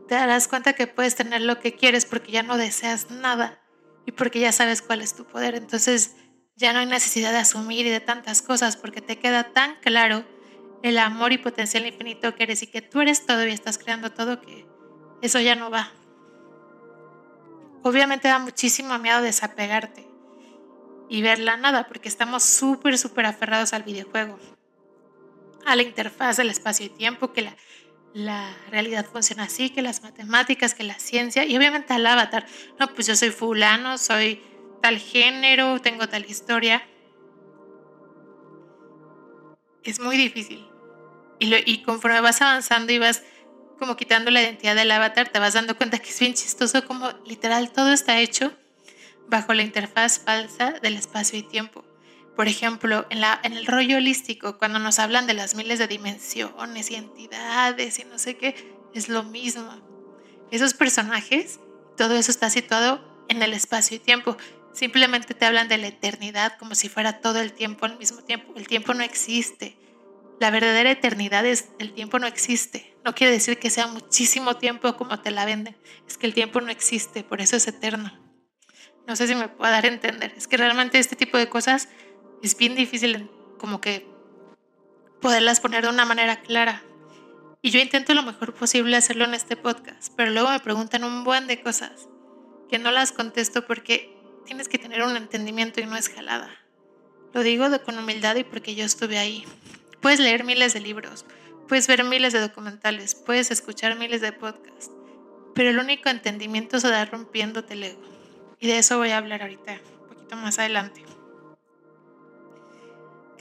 te 0.06 0.14
darás 0.14 0.46
cuenta 0.46 0.74
que 0.74 0.86
puedes 0.86 1.16
tener 1.16 1.40
lo 1.40 1.58
que 1.58 1.74
quieres 1.74 2.06
porque 2.06 2.30
ya 2.30 2.44
no 2.44 2.56
deseas 2.56 3.10
nada 3.10 3.58
y 4.06 4.12
porque 4.12 4.40
ya 4.40 4.52
sabes 4.52 4.82
cuál 4.82 5.00
es 5.00 5.14
tu 5.14 5.24
poder. 5.24 5.54
Entonces 5.54 6.16
ya 6.56 6.72
no 6.72 6.80
hay 6.80 6.86
necesidad 6.86 7.32
de 7.32 7.38
asumir 7.38 7.86
y 7.86 7.90
de 7.90 8.00
tantas 8.00 8.42
cosas 8.42 8.76
porque 8.76 9.00
te 9.00 9.18
queda 9.18 9.52
tan 9.52 9.76
claro 9.80 10.24
el 10.82 10.98
amor 10.98 11.32
y 11.32 11.38
potencial 11.38 11.86
infinito 11.86 12.34
que 12.34 12.42
eres 12.42 12.62
y 12.62 12.66
que 12.66 12.82
tú 12.82 13.00
eres 13.00 13.24
todo 13.24 13.46
y 13.46 13.52
estás 13.52 13.78
creando 13.78 14.10
todo 14.10 14.40
que 14.40 14.66
eso 15.20 15.40
ya 15.40 15.54
no 15.54 15.70
va. 15.70 15.92
Obviamente 17.82 18.28
da 18.28 18.38
muchísimo 18.38 18.98
miedo 18.98 19.22
desapegarte 19.22 20.06
y 21.08 21.22
ver 21.22 21.38
la 21.38 21.56
nada 21.56 21.86
porque 21.86 22.08
estamos 22.08 22.42
súper, 22.42 22.98
súper 22.98 23.26
aferrados 23.26 23.72
al 23.72 23.82
videojuego, 23.82 24.38
a 25.64 25.76
la 25.76 25.82
interfaz 25.82 26.36
del 26.36 26.50
espacio 26.50 26.86
y 26.86 26.90
tiempo, 26.90 27.32
que 27.32 27.42
la, 27.42 27.56
la 28.14 28.54
realidad 28.70 29.06
funciona 29.06 29.44
así, 29.44 29.70
que 29.70 29.82
las 29.82 30.02
matemáticas, 30.02 30.74
que 30.74 30.82
la 30.82 30.98
ciencia 30.98 31.44
y 31.44 31.56
obviamente 31.56 31.92
al 31.94 32.06
avatar. 32.06 32.46
No, 32.78 32.92
pues 32.94 33.06
yo 33.06 33.16
soy 33.16 33.30
fulano, 33.30 33.98
soy 33.98 34.42
tal 34.82 34.98
género, 34.98 35.80
tengo 35.80 36.08
tal 36.08 36.24
historia. 36.26 36.86
Es 39.84 40.00
muy 40.00 40.16
difícil. 40.16 40.66
Y, 41.38 41.54
y 41.70 41.82
conforme 41.82 42.20
vas 42.20 42.40
avanzando 42.42 42.92
y 42.92 42.98
vas 42.98 43.22
como 43.78 43.96
quitando 43.96 44.30
la 44.30 44.42
identidad 44.42 44.76
del 44.76 44.90
avatar, 44.90 45.28
te 45.28 45.38
vas 45.38 45.54
dando 45.54 45.76
cuenta 45.76 45.98
que 45.98 46.10
es 46.10 46.20
bien 46.20 46.34
chistoso 46.34 46.86
como 46.86 47.10
literal 47.26 47.72
todo 47.72 47.92
está 47.92 48.20
hecho 48.20 48.52
bajo 49.28 49.54
la 49.54 49.62
interfaz 49.62 50.20
falsa 50.20 50.72
del 50.82 50.94
espacio 50.94 51.38
y 51.38 51.42
tiempo. 51.42 51.84
Por 52.36 52.48
ejemplo, 52.48 53.06
en, 53.10 53.20
la, 53.20 53.38
en 53.42 53.52
el 53.52 53.66
rollo 53.66 53.98
holístico, 53.98 54.56
cuando 54.58 54.78
nos 54.78 54.98
hablan 54.98 55.26
de 55.26 55.34
las 55.34 55.54
miles 55.54 55.78
de 55.78 55.86
dimensiones 55.86 56.90
y 56.90 56.94
entidades 56.94 57.98
y 57.98 58.04
no 58.04 58.18
sé 58.18 58.36
qué, 58.36 58.74
es 58.94 59.08
lo 59.08 59.22
mismo. 59.22 59.70
Esos 60.50 60.74
personajes, 60.74 61.60
todo 61.96 62.14
eso 62.16 62.30
está 62.30 62.48
situado 62.50 63.24
en 63.28 63.42
el 63.42 63.52
espacio 63.52 63.96
y 63.96 64.00
tiempo. 64.00 64.36
Simplemente 64.72 65.34
te 65.34 65.44
hablan 65.44 65.68
de 65.68 65.78
la 65.78 65.88
eternidad 65.88 66.56
como 66.58 66.74
si 66.74 66.88
fuera 66.88 67.20
todo 67.20 67.40
el 67.40 67.52
tiempo 67.52 67.84
al 67.84 67.98
mismo 67.98 68.22
tiempo. 68.22 68.52
El 68.56 68.66
tiempo 68.66 68.94
no 68.94 69.02
existe. 69.02 69.76
La 70.40 70.50
verdadera 70.50 70.90
eternidad 70.90 71.44
es 71.44 71.68
el 71.78 71.92
tiempo 71.92 72.18
no 72.18 72.26
existe. 72.26 72.96
No 73.04 73.14
quiere 73.14 73.32
decir 73.32 73.58
que 73.58 73.70
sea 73.70 73.86
muchísimo 73.86 74.56
tiempo 74.56 74.96
como 74.96 75.20
te 75.20 75.30
la 75.30 75.44
venden. 75.44 75.76
Es 76.08 76.16
que 76.16 76.26
el 76.26 76.34
tiempo 76.34 76.60
no 76.60 76.70
existe, 76.70 77.22
por 77.22 77.40
eso 77.40 77.56
es 77.56 77.68
eterno. 77.68 78.12
No 79.06 79.16
sé 79.16 79.26
si 79.26 79.34
me 79.34 79.48
puedo 79.48 79.70
dar 79.70 79.84
a 79.84 79.88
entender. 79.88 80.32
Es 80.36 80.48
que 80.48 80.56
realmente 80.56 80.98
este 80.98 81.16
tipo 81.16 81.36
de 81.36 81.48
cosas 81.48 81.88
es 82.42 82.56
bien 82.56 82.74
difícil 82.74 83.30
como 83.58 83.80
que 83.80 84.06
poderlas 85.20 85.60
poner 85.60 85.84
de 85.84 85.90
una 85.90 86.04
manera 86.04 86.40
clara. 86.40 86.82
Y 87.62 87.70
yo 87.70 87.78
intento 87.78 88.12
lo 88.12 88.24
mejor 88.24 88.54
posible 88.54 88.96
hacerlo 88.96 89.24
en 89.24 89.34
este 89.34 89.56
podcast, 89.56 90.12
pero 90.16 90.32
luego 90.32 90.50
me 90.50 90.58
preguntan 90.58 91.04
un 91.04 91.22
buen 91.22 91.46
de 91.46 91.62
cosas 91.62 92.08
que 92.68 92.78
no 92.78 92.90
las 92.90 93.12
contesto 93.12 93.64
porque 93.64 94.12
tienes 94.44 94.68
que 94.68 94.78
tener 94.78 95.02
un 95.02 95.16
entendimiento 95.16 95.80
y 95.80 95.86
no 95.86 95.96
es 95.96 96.08
jalada. 96.08 96.50
Lo 97.32 97.44
digo 97.44 97.66
con 97.84 97.96
humildad 97.96 98.34
y 98.34 98.44
porque 98.44 98.74
yo 98.74 98.84
estuve 98.84 99.18
ahí. 99.18 99.44
Puedes 100.00 100.18
leer 100.18 100.42
miles 100.42 100.74
de 100.74 100.80
libros, 100.80 101.24
puedes 101.68 101.86
ver 101.86 102.02
miles 102.02 102.32
de 102.32 102.40
documentales, 102.40 103.14
puedes 103.14 103.52
escuchar 103.52 103.96
miles 103.96 104.20
de 104.20 104.32
podcasts, 104.32 104.90
pero 105.54 105.70
el 105.70 105.78
único 105.78 106.08
entendimiento 106.08 106.80
se 106.80 106.90
da 106.90 107.04
rompiéndote 107.04 107.74
el 107.74 107.84
ego. 107.84 108.02
Y 108.58 108.66
de 108.66 108.78
eso 108.78 108.98
voy 108.98 109.10
a 109.10 109.18
hablar 109.18 109.42
ahorita, 109.42 109.80
un 110.00 110.08
poquito 110.08 110.36
más 110.36 110.58
adelante 110.58 111.11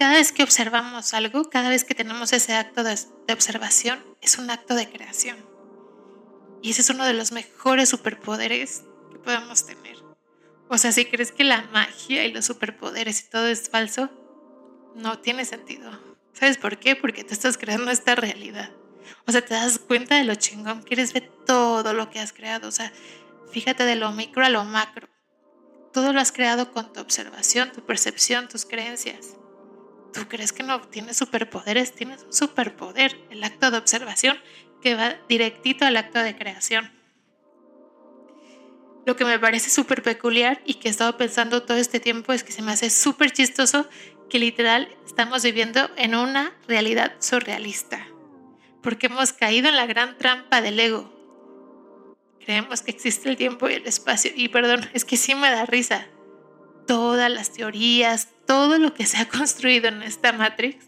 cada 0.02 0.16
vez 0.16 0.32
que 0.32 0.42
observamos 0.42 1.14
algo, 1.14 1.52
cada 1.52 1.70
vez 1.70 1.84
que 1.84 1.94
tenemos 1.94 2.34
ese 2.34 2.56
acto 2.56 2.84
de, 2.84 2.98
observación, 3.32 4.04
es 4.20 4.40
un 4.40 4.50
acto 4.50 4.74
de 4.74 4.90
creación. 4.90 5.38
Y 6.64 6.72
ese 6.72 6.82
es 6.82 6.90
uno 6.90 7.06
de 7.06 7.14
los 7.14 7.32
mejores 7.32 7.90
superpoderes 7.90 8.82
que 9.12 9.20
podemos 9.20 9.64
tener. 9.68 9.98
O 10.70 10.80
sea, 10.80 10.92
si 10.92 11.06
crees 11.06 11.32
que 11.32 11.44
la 11.44 11.62
magia 11.72 12.26
y 12.26 12.34
los 12.34 12.46
superpoderes 12.46 13.22
y 13.22 13.30
todo 13.30 13.46
es 13.46 13.70
falso, 13.70 14.10
no 14.96 15.20
tiene 15.20 15.46
sentido. 15.46 15.92
¿Sabes 16.34 16.58
por 16.58 16.80
qué? 16.80 16.96
Porque 16.96 17.24
te 17.24 17.36
estás 17.36 17.60
creando 17.60 17.92
esta 17.92 18.16
realidad. 18.16 18.72
O 19.28 19.32
sea, 19.32 19.46
te 19.46 19.54
das 19.54 19.78
cuenta 19.78 20.16
de 20.16 20.24
lo 20.24 20.34
chingón, 20.34 20.82
quieres 20.82 21.14
ver 21.14 21.32
todo 21.46 21.94
lo 21.94 22.10
que 22.10 22.20
has 22.20 22.34
creado. 22.34 22.70
O 22.70 22.72
sea, 22.72 22.92
fíjate 23.52 23.84
de 23.84 23.98
lo 23.98 24.12
micro 24.14 24.44
a 24.44 24.50
lo 24.50 24.66
macro. 24.66 25.08
Todo 25.94 26.12
lo 26.12 26.20
has 26.20 26.32
creado 26.32 26.72
con 26.72 26.92
tu 26.92 27.02
observación, 27.02 27.72
tu 27.72 27.86
percepción, 27.86 28.48
tus 28.48 28.66
creencias. 28.66 29.36
¿Tú 30.14 30.28
crees 30.28 30.52
que 30.52 30.64
no 30.64 30.82
tienes 30.82 31.18
superpoderes? 31.18 31.94
Tienes 31.94 32.24
un 32.24 32.34
superpoder, 32.34 33.18
el 33.30 33.44
acto 33.44 33.72
de 33.72 33.78
observación, 33.78 34.38
que 34.82 34.96
va 34.96 35.16
directito 35.30 35.86
al 35.86 35.98
acto 35.98 36.20
de 36.20 36.36
creación. 36.36 36.92
Lo 39.06 39.16
que 39.16 39.26
me 39.26 39.40
parece 39.40 39.70
súper 39.70 40.04
peculiar 40.04 40.62
y 40.66 40.76
que 40.76 40.88
he 40.88 40.92
estado 40.92 41.18
pensando 41.18 41.64
todo 41.64 41.78
este 41.78 42.00
tiempo 42.00 42.34
es 42.34 42.44
que 42.44 42.52
se 42.52 42.62
me 42.62 42.72
hace 42.72 42.90
súper 42.90 43.32
chistoso 43.32 43.88
que 44.30 44.40
literal 44.40 44.90
estamos 45.06 45.44
viviendo 45.44 45.90
en 45.98 46.16
una 46.16 46.54
realidad 46.68 47.14
surrealista, 47.20 48.08
porque 48.82 49.08
hemos 49.08 49.34
caído 49.34 49.70
en 49.70 49.76
la 49.76 49.86
gran 49.86 50.18
trampa 50.18 50.62
del 50.62 50.80
ego. 50.80 51.12
Creemos 52.40 52.82
que 52.82 52.92
existe 52.92 53.30
el 53.30 53.38
tiempo 53.38 53.70
y 53.70 53.74
el 53.74 53.88
espacio, 53.88 54.32
y 54.36 54.50
perdón, 54.50 54.90
es 54.94 55.04
que 55.04 55.18
sí 55.18 55.36
me 55.36 55.52
da 55.52 55.66
risa. 55.66 56.08
Todas 56.88 57.30
las 57.30 57.52
teorías, 57.52 58.30
todo 58.52 58.80
lo 58.80 58.94
que 58.94 59.06
se 59.06 59.16
ha 59.18 59.30
construido 59.30 59.88
en 59.88 60.04
esta 60.04 60.34
Matrix 60.34 60.86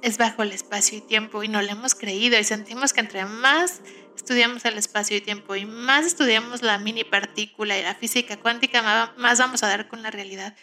es 0.00 0.16
bajo 0.16 0.44
el 0.44 0.52
espacio 0.52 0.98
y 0.98 1.00
tiempo 1.00 1.42
y 1.42 1.48
no 1.48 1.60
lo 1.60 1.68
hemos 1.70 1.96
creído 1.96 2.38
y 2.38 2.44
sentimos 2.44 2.92
que 2.92 3.00
entre 3.00 3.24
más 3.24 3.80
estudiamos 4.14 4.64
el 4.64 4.78
espacio 4.78 5.16
y 5.16 5.20
tiempo 5.22 5.56
y 5.56 5.66
más 5.66 6.06
estudiamos 6.06 6.62
la 6.62 6.78
mini 6.78 7.02
partícula 7.02 7.76
y 7.76 7.82
la 7.82 7.96
física 7.96 8.36
cuántica, 8.36 9.10
más 9.16 9.38
vamos 9.40 9.64
a 9.64 9.66
dar 9.66 9.88
con 9.88 10.02
la 10.02 10.12
realidad. 10.12 10.54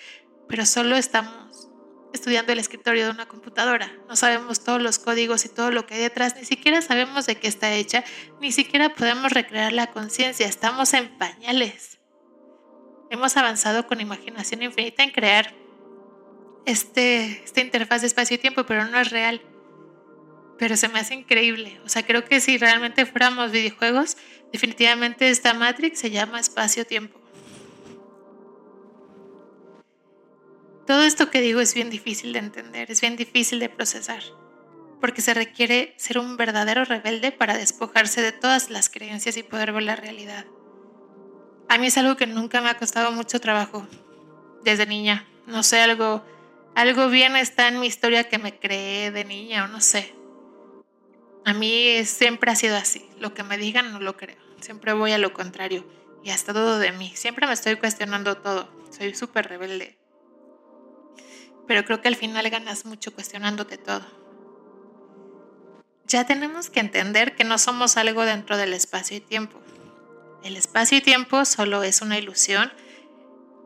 Pero 0.48 0.66
solo 0.66 0.96
estamos 0.96 1.68
estudiando 2.14 2.54
el 2.54 2.60
escritorio 2.60 3.04
de 3.04 3.12
una 3.12 3.28
computadora. 3.28 3.92
No 4.08 4.16
sabemos 4.16 4.64
todos 4.64 4.82
los 4.82 5.00
códigos 5.00 5.44
y 5.44 5.50
todo 5.50 5.70
lo 5.70 5.86
que 5.86 5.96
hay 5.96 6.00
detrás, 6.00 6.38
ni 6.38 6.46
siquiera 6.46 6.82
sabemos 6.82 7.26
de 7.26 7.36
qué 7.36 7.50
está 7.50 7.74
hecha, 7.74 8.06
ni 8.40 8.54
siquiera 8.54 8.96
podemos 8.96 9.34
recrear 9.34 9.74
la 9.74 9.88
conciencia, 9.88 10.48
estamos 10.48 10.94
en 10.94 11.10
pañales. 11.18 11.99
Hemos 13.10 13.36
avanzado 13.38 13.88
con 13.88 14.02
imaginación 14.02 14.62
infinita 14.62 15.04
en 15.04 15.12
crear 15.12 15.54
este, 16.66 17.44
esta 17.44 17.62
interfaz 17.62 18.02
de 18.02 18.08
espacio 18.08 18.36
y 18.36 18.40
tiempo, 18.40 18.66
pero 18.66 18.86
no 18.86 19.00
es 19.00 19.10
real. 19.10 19.42
Pero 20.60 20.78
se 20.78 20.90
me 20.90 21.00
hace 21.00 21.16
increíble. 21.16 21.80
O 21.86 21.90
sea, 21.90 22.06
creo 22.06 22.26
que 22.26 22.40
si 22.40 22.58
realmente 22.58 23.06
fuéramos 23.06 23.52
videojuegos, 23.52 24.18
definitivamente 24.52 25.30
esta 25.30 25.54
Matrix 25.54 26.00
se 26.00 26.12
llama 26.12 26.40
espacio-tiempo. 26.40 27.20
Todo 30.86 31.04
esto 31.04 31.30
que 31.30 31.42
digo 31.42 31.60
es 31.62 31.74
bien 31.76 31.90
difícil 31.90 32.34
de 32.34 32.40
entender, 32.40 32.90
es 32.90 33.00
bien 33.00 33.16
difícil 33.16 33.60
de 33.60 33.70
procesar, 33.70 34.24
porque 35.00 35.22
se 35.22 35.36
requiere 35.36 35.94
ser 35.98 36.18
un 36.18 36.36
verdadero 36.36 36.84
rebelde 36.84 37.32
para 37.32 37.56
despojarse 37.56 38.24
de 38.24 38.32
todas 38.32 38.72
las 38.72 38.90
creencias 38.90 39.38
y 39.38 39.44
poder 39.44 39.72
ver 39.72 39.84
la 39.84 39.96
realidad. 39.96 40.46
A 41.70 41.78
mí 41.78 41.86
es 41.86 41.98
algo 42.00 42.18
que 42.18 42.26
nunca 42.26 42.62
me 42.62 42.70
ha 42.70 42.78
costado 42.78 43.12
mucho 43.12 43.40
trabajo 43.40 43.88
desde 44.64 44.88
niña. 44.88 45.28
No 45.46 45.62
sé, 45.62 45.80
algo, 45.80 46.26
algo 46.74 47.10
bien 47.10 47.36
está 47.36 47.68
en 47.68 47.80
mi 47.80 47.86
historia 47.86 48.28
que 48.28 48.40
me 48.40 48.58
creé 48.58 49.12
de 49.12 49.24
niña 49.24 49.66
o 49.66 49.68
no 49.68 49.80
sé. 49.80 50.16
A 51.46 51.54
mí 51.54 52.04
siempre 52.06 52.52
ha 52.52 52.56
sido 52.56 52.76
así. 52.76 53.08
Lo 53.20 53.36
que 53.36 53.44
me 53.44 53.60
digan 53.60 53.94
no 53.94 54.00
lo 54.00 54.18
creo. 54.18 54.38
Siempre 54.60 54.94
voy 54.94 55.12
a 55.12 55.20
lo 55.20 55.32
contrario. 55.32 55.86
Y 56.24 56.32
hasta 56.32 56.54
todo 56.54 56.80
de 56.80 56.92
mí. 56.92 57.12
Siempre 57.16 57.46
me 57.46 57.54
estoy 57.54 57.76
cuestionando 57.76 58.38
todo. 58.38 58.68
Soy 58.90 59.14
súper 59.14 59.48
rebelde. 59.48 59.96
Pero 61.68 61.86
creo 61.86 62.02
que 62.02 62.08
al 62.08 62.16
final 62.16 62.50
ganas 62.50 62.86
mucho 62.86 63.14
cuestionándote 63.14 63.78
todo. 63.78 64.06
Ya 66.08 66.26
tenemos 66.26 66.72
que 66.72 66.80
entender 66.80 67.36
que 67.36 67.44
no 67.44 67.60
somos 67.60 67.96
algo 67.96 68.26
dentro 68.26 68.58
del 68.58 68.74
espacio 68.74 69.18
y 69.18 69.20
tiempo. 69.20 69.62
El 70.44 70.56
espacio 70.56 70.98
y 70.98 71.02
tiempo 71.02 71.44
solo 71.46 71.84
es 71.84 72.02
una 72.02 72.18
ilusión 72.18 72.72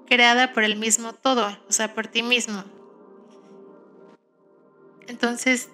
creada 0.07 0.53
por 0.53 0.63
el 0.63 0.75
mismo 0.75 1.13
todo, 1.13 1.57
o 1.67 1.71
sea, 1.71 1.93
por 1.93 2.07
ti 2.07 2.23
mismo. 2.23 2.63
Entonces, 5.07 5.69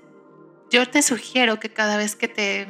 yo 0.69 0.87
te 0.89 1.01
sugiero 1.01 1.59
que 1.59 1.71
cada 1.71 1.97
vez 1.97 2.15
que 2.15 2.27
te, 2.27 2.67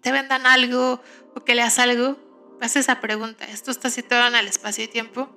te 0.00 0.12
vendan 0.12 0.46
algo 0.46 1.00
o 1.34 1.44
que 1.44 1.54
leas 1.54 1.78
algo, 1.78 2.16
haces 2.60 2.84
esa 2.84 3.00
pregunta, 3.00 3.44
¿esto 3.44 3.70
está 3.70 3.90
situado 3.90 4.28
en 4.28 4.34
el 4.36 4.46
espacio 4.46 4.84
y 4.84 4.88
tiempo? 4.88 5.28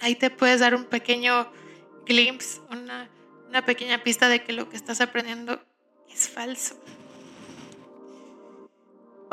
Ahí 0.00 0.14
te 0.14 0.30
puedes 0.30 0.60
dar 0.60 0.74
un 0.74 0.84
pequeño 0.84 1.50
glimpse, 2.06 2.60
una, 2.70 3.08
una 3.48 3.64
pequeña 3.64 4.02
pista 4.02 4.28
de 4.28 4.42
que 4.42 4.52
lo 4.52 4.68
que 4.68 4.76
estás 4.76 5.00
aprendiendo 5.00 5.62
es 6.12 6.28
falso. 6.28 6.76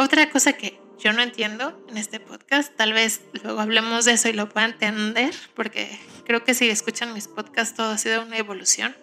Otra 0.02 0.32
cosa 0.32 0.54
que 0.54 0.82
yo 0.98 1.14
no 1.14 1.22
entiendo 1.22 1.80
en 1.88 1.96
este 1.96 2.20
podcast, 2.20 2.76
tal 2.76 2.92
vez 2.92 3.22
luego 3.44 3.62
hablemos 3.62 4.06
de 4.06 4.14
eso 4.14 4.30
y 4.30 4.34
lo 4.34 4.50
pueda 4.50 4.66
entender, 4.66 5.32
porque 5.54 5.96
creo 6.26 6.44
que 6.44 6.56
si 6.56 6.68
escuchan 6.68 7.14
mis 7.14 7.28
podcasts 7.28 7.76
todo 7.76 7.92
ha 7.92 8.00
sido 8.00 8.24
una 8.24 8.38
evolución. 8.38 8.98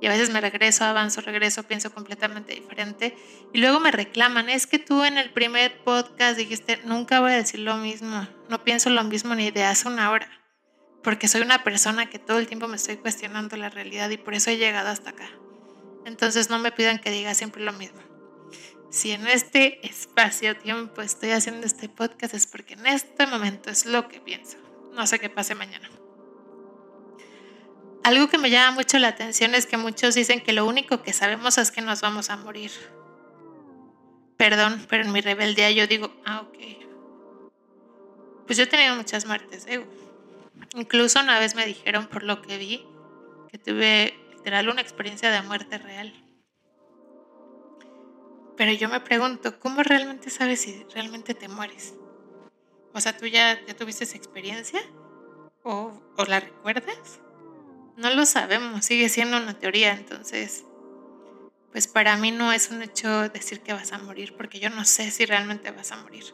Y 0.00 0.06
a 0.06 0.10
veces 0.10 0.30
me 0.30 0.40
regreso, 0.40 0.84
avanzo, 0.84 1.20
regreso, 1.20 1.64
pienso 1.64 1.92
completamente 1.92 2.54
diferente. 2.54 3.14
Y 3.52 3.58
luego 3.58 3.78
me 3.78 3.90
reclaman, 3.90 4.48
es 4.48 4.66
que 4.66 4.78
tú 4.78 5.04
en 5.04 5.18
el 5.18 5.34
primer 5.34 5.84
podcast 5.84 6.38
dijiste, 6.38 6.80
nunca 6.86 7.20
voy 7.20 7.32
a 7.32 7.36
decir 7.36 7.60
lo 7.60 7.76
mismo, 7.76 8.26
no 8.48 8.64
pienso 8.64 8.88
lo 8.88 9.04
mismo 9.04 9.34
ni 9.34 9.50
de 9.50 9.64
hace 9.64 9.86
una 9.86 10.10
hora, 10.10 10.30
porque 11.02 11.28
soy 11.28 11.42
una 11.42 11.62
persona 11.62 12.08
que 12.08 12.18
todo 12.18 12.38
el 12.38 12.46
tiempo 12.46 12.68
me 12.68 12.76
estoy 12.76 12.96
cuestionando 12.96 13.58
la 13.58 13.68
realidad 13.68 14.08
y 14.08 14.16
por 14.16 14.32
eso 14.32 14.48
he 14.48 14.56
llegado 14.56 14.88
hasta 14.88 15.10
acá. 15.10 15.28
Entonces 16.06 16.48
no 16.48 16.58
me 16.58 16.72
pidan 16.72 17.00
que 17.00 17.10
diga 17.10 17.34
siempre 17.34 17.62
lo 17.62 17.74
mismo. 17.74 18.15
Si 18.90 19.10
en 19.10 19.26
este 19.26 19.86
espacio-tiempo 19.86 21.02
estoy 21.02 21.30
haciendo 21.32 21.66
este 21.66 21.88
podcast 21.88 22.34
es 22.34 22.46
porque 22.46 22.74
en 22.74 22.86
este 22.86 23.26
momento 23.26 23.70
es 23.70 23.86
lo 23.86 24.08
que 24.08 24.20
pienso. 24.20 24.56
No 24.92 25.06
sé 25.06 25.18
qué 25.18 25.28
pase 25.28 25.54
mañana. 25.54 25.90
Algo 28.04 28.28
que 28.28 28.38
me 28.38 28.50
llama 28.50 28.76
mucho 28.76 28.98
la 28.98 29.08
atención 29.08 29.54
es 29.54 29.66
que 29.66 29.76
muchos 29.76 30.14
dicen 30.14 30.40
que 30.40 30.52
lo 30.52 30.64
único 30.64 31.02
que 31.02 31.12
sabemos 31.12 31.58
es 31.58 31.72
que 31.72 31.80
nos 31.80 32.00
vamos 32.00 32.30
a 32.30 32.36
morir. 32.36 32.70
Perdón, 34.36 34.86
pero 34.88 35.04
en 35.04 35.12
mi 35.12 35.20
rebeldía 35.20 35.70
yo 35.72 35.86
digo, 35.86 36.14
ah, 36.24 36.42
ok. 36.42 36.56
Pues 38.46 38.56
yo 38.56 38.64
he 38.64 38.68
tenido 38.68 38.94
muchas 38.94 39.26
muertes 39.26 39.66
ego. 39.66 39.86
Incluso 40.76 41.20
una 41.20 41.40
vez 41.40 41.56
me 41.56 41.66
dijeron 41.66 42.06
por 42.06 42.22
lo 42.22 42.42
que 42.42 42.58
vi 42.58 42.86
que 43.50 43.58
tuve 43.58 44.14
literal 44.32 44.68
una 44.68 44.82
experiencia 44.82 45.30
de 45.30 45.42
muerte 45.42 45.78
real. 45.78 46.14
Pero 48.56 48.72
yo 48.72 48.88
me 48.88 49.00
pregunto, 49.00 49.58
¿cómo 49.58 49.82
realmente 49.82 50.30
sabes 50.30 50.62
si 50.62 50.84
realmente 50.94 51.34
te 51.34 51.48
mueres? 51.48 51.94
O 52.92 53.00
sea, 53.00 53.16
¿tú 53.16 53.26
ya, 53.26 53.60
ya 53.66 53.76
tuviste 53.76 54.04
esa 54.04 54.16
experiencia? 54.16 54.80
¿O, 55.62 56.00
¿O 56.16 56.24
la 56.24 56.40
recuerdas? 56.40 57.20
No 57.96 58.10
lo 58.10 58.24
sabemos, 58.24 58.84
sigue 58.84 59.08
siendo 59.08 59.36
una 59.36 59.58
teoría, 59.58 59.92
entonces, 59.92 60.64
pues 61.72 61.88
para 61.88 62.16
mí 62.16 62.30
no 62.30 62.52
es 62.52 62.70
un 62.70 62.82
hecho 62.82 63.28
decir 63.28 63.60
que 63.60 63.72
vas 63.72 63.92
a 63.92 63.98
morir, 63.98 64.34
porque 64.36 64.60
yo 64.60 64.70
no 64.70 64.84
sé 64.84 65.10
si 65.10 65.26
realmente 65.26 65.70
vas 65.70 65.92
a 65.92 65.96
morir. 65.96 66.24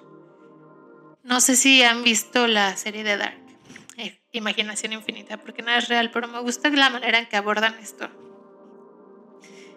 No 1.24 1.40
sé 1.40 1.56
si 1.56 1.82
han 1.82 2.02
visto 2.02 2.46
la 2.46 2.76
serie 2.76 3.04
de 3.04 3.16
Dark, 3.16 3.38
eh, 3.96 4.20
Imaginación 4.32 4.92
Infinita, 4.92 5.36
porque 5.36 5.62
nada 5.62 5.78
es 5.78 5.88
real, 5.88 6.10
pero 6.12 6.28
me 6.28 6.40
gusta 6.40 6.68
la 6.70 6.90
manera 6.90 7.18
en 7.18 7.26
que 7.26 7.36
abordan 7.36 7.78
esto. 7.80 8.08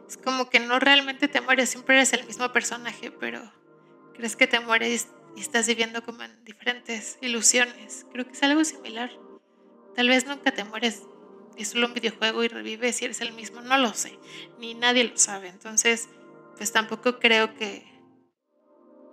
Es 0.07 0.17
como 0.17 0.49
que 0.49 0.59
no 0.59 0.79
realmente 0.79 1.27
te 1.27 1.41
mueres, 1.41 1.69
siempre 1.69 1.95
eres 1.95 2.13
el 2.13 2.25
mismo 2.25 2.51
personaje, 2.51 3.11
pero 3.11 3.51
crees 4.13 4.35
que 4.35 4.47
te 4.47 4.59
mueres 4.59 5.07
y 5.35 5.41
estás 5.41 5.67
viviendo 5.67 6.03
como 6.03 6.23
en 6.23 6.43
diferentes 6.45 7.17
ilusiones. 7.21 8.05
Creo 8.11 8.25
que 8.25 8.33
es 8.33 8.43
algo 8.43 8.63
similar. 8.63 9.11
Tal 9.95 10.09
vez 10.09 10.25
nunca 10.25 10.51
te 10.51 10.63
mueres 10.63 11.03
es 11.57 11.69
solo 11.69 11.87
un 11.87 11.93
videojuego 11.93 12.43
y 12.43 12.47
revive 12.47 12.91
si 12.93 13.05
eres 13.05 13.21
el 13.21 13.33
mismo, 13.33 13.61
no 13.61 13.77
lo 13.77 13.93
sé, 13.93 14.17
ni 14.59 14.73
nadie 14.73 15.03
lo 15.05 15.17
sabe. 15.17 15.47
Entonces, 15.47 16.09
pues 16.57 16.71
tampoco 16.71 17.19
creo 17.19 17.55
que, 17.55 17.85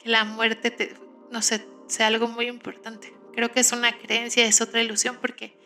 que 0.02 0.08
la 0.08 0.24
muerte, 0.24 0.70
te, 0.70 0.94
no 1.30 1.42
sé, 1.42 1.66
sea 1.86 2.08
algo 2.08 2.28
muy 2.28 2.46
importante. 2.46 3.14
Creo 3.34 3.52
que 3.52 3.60
es 3.60 3.72
una 3.72 3.96
creencia, 3.96 4.44
es 4.44 4.60
otra 4.60 4.82
ilusión, 4.82 5.18
porque 5.20 5.56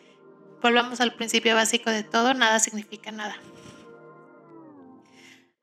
volvamos 0.63 1.01
al 1.01 1.15
principio 1.15 1.55
básico 1.55 1.91
de 1.91 2.03
todo, 2.03 2.35
nada 2.35 2.59
significa 2.61 3.11
nada. 3.11 3.37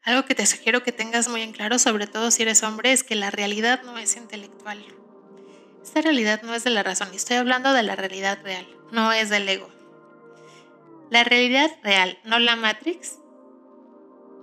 Algo 0.04 0.26
que 0.26 0.36
te 0.36 0.46
sugiero 0.46 0.84
que 0.84 0.92
tengas 0.92 1.30
muy 1.30 1.42
en 1.42 1.54
claro, 1.54 1.80
sobre 1.80 2.08
todo 2.08 2.30
si 2.30 2.42
eres 2.42 2.62
hombre, 2.64 2.92
es 2.92 3.04
que 3.04 3.16
la 3.16 3.32
realidad 3.32 3.84
no 3.84 3.98
es 3.98 4.18
intelectual. 4.18 4.84
Esta 5.82 6.02
realidad 6.02 6.42
no 6.44 6.54
es 6.54 6.64
de 6.64 6.72
la 6.72 6.84
razón, 6.84 7.10
estoy 7.14 7.38
hablando 7.38 7.72
de 7.72 7.84
la 7.84 7.96
realidad 7.96 8.40
real, 8.44 8.68
no 8.92 9.14
es 9.14 9.30
del 9.30 9.48
ego. 9.48 9.70
La 11.10 11.24
realidad 11.24 11.72
real, 11.84 12.20
no 12.26 12.40
la 12.40 12.56
Matrix, 12.56 13.20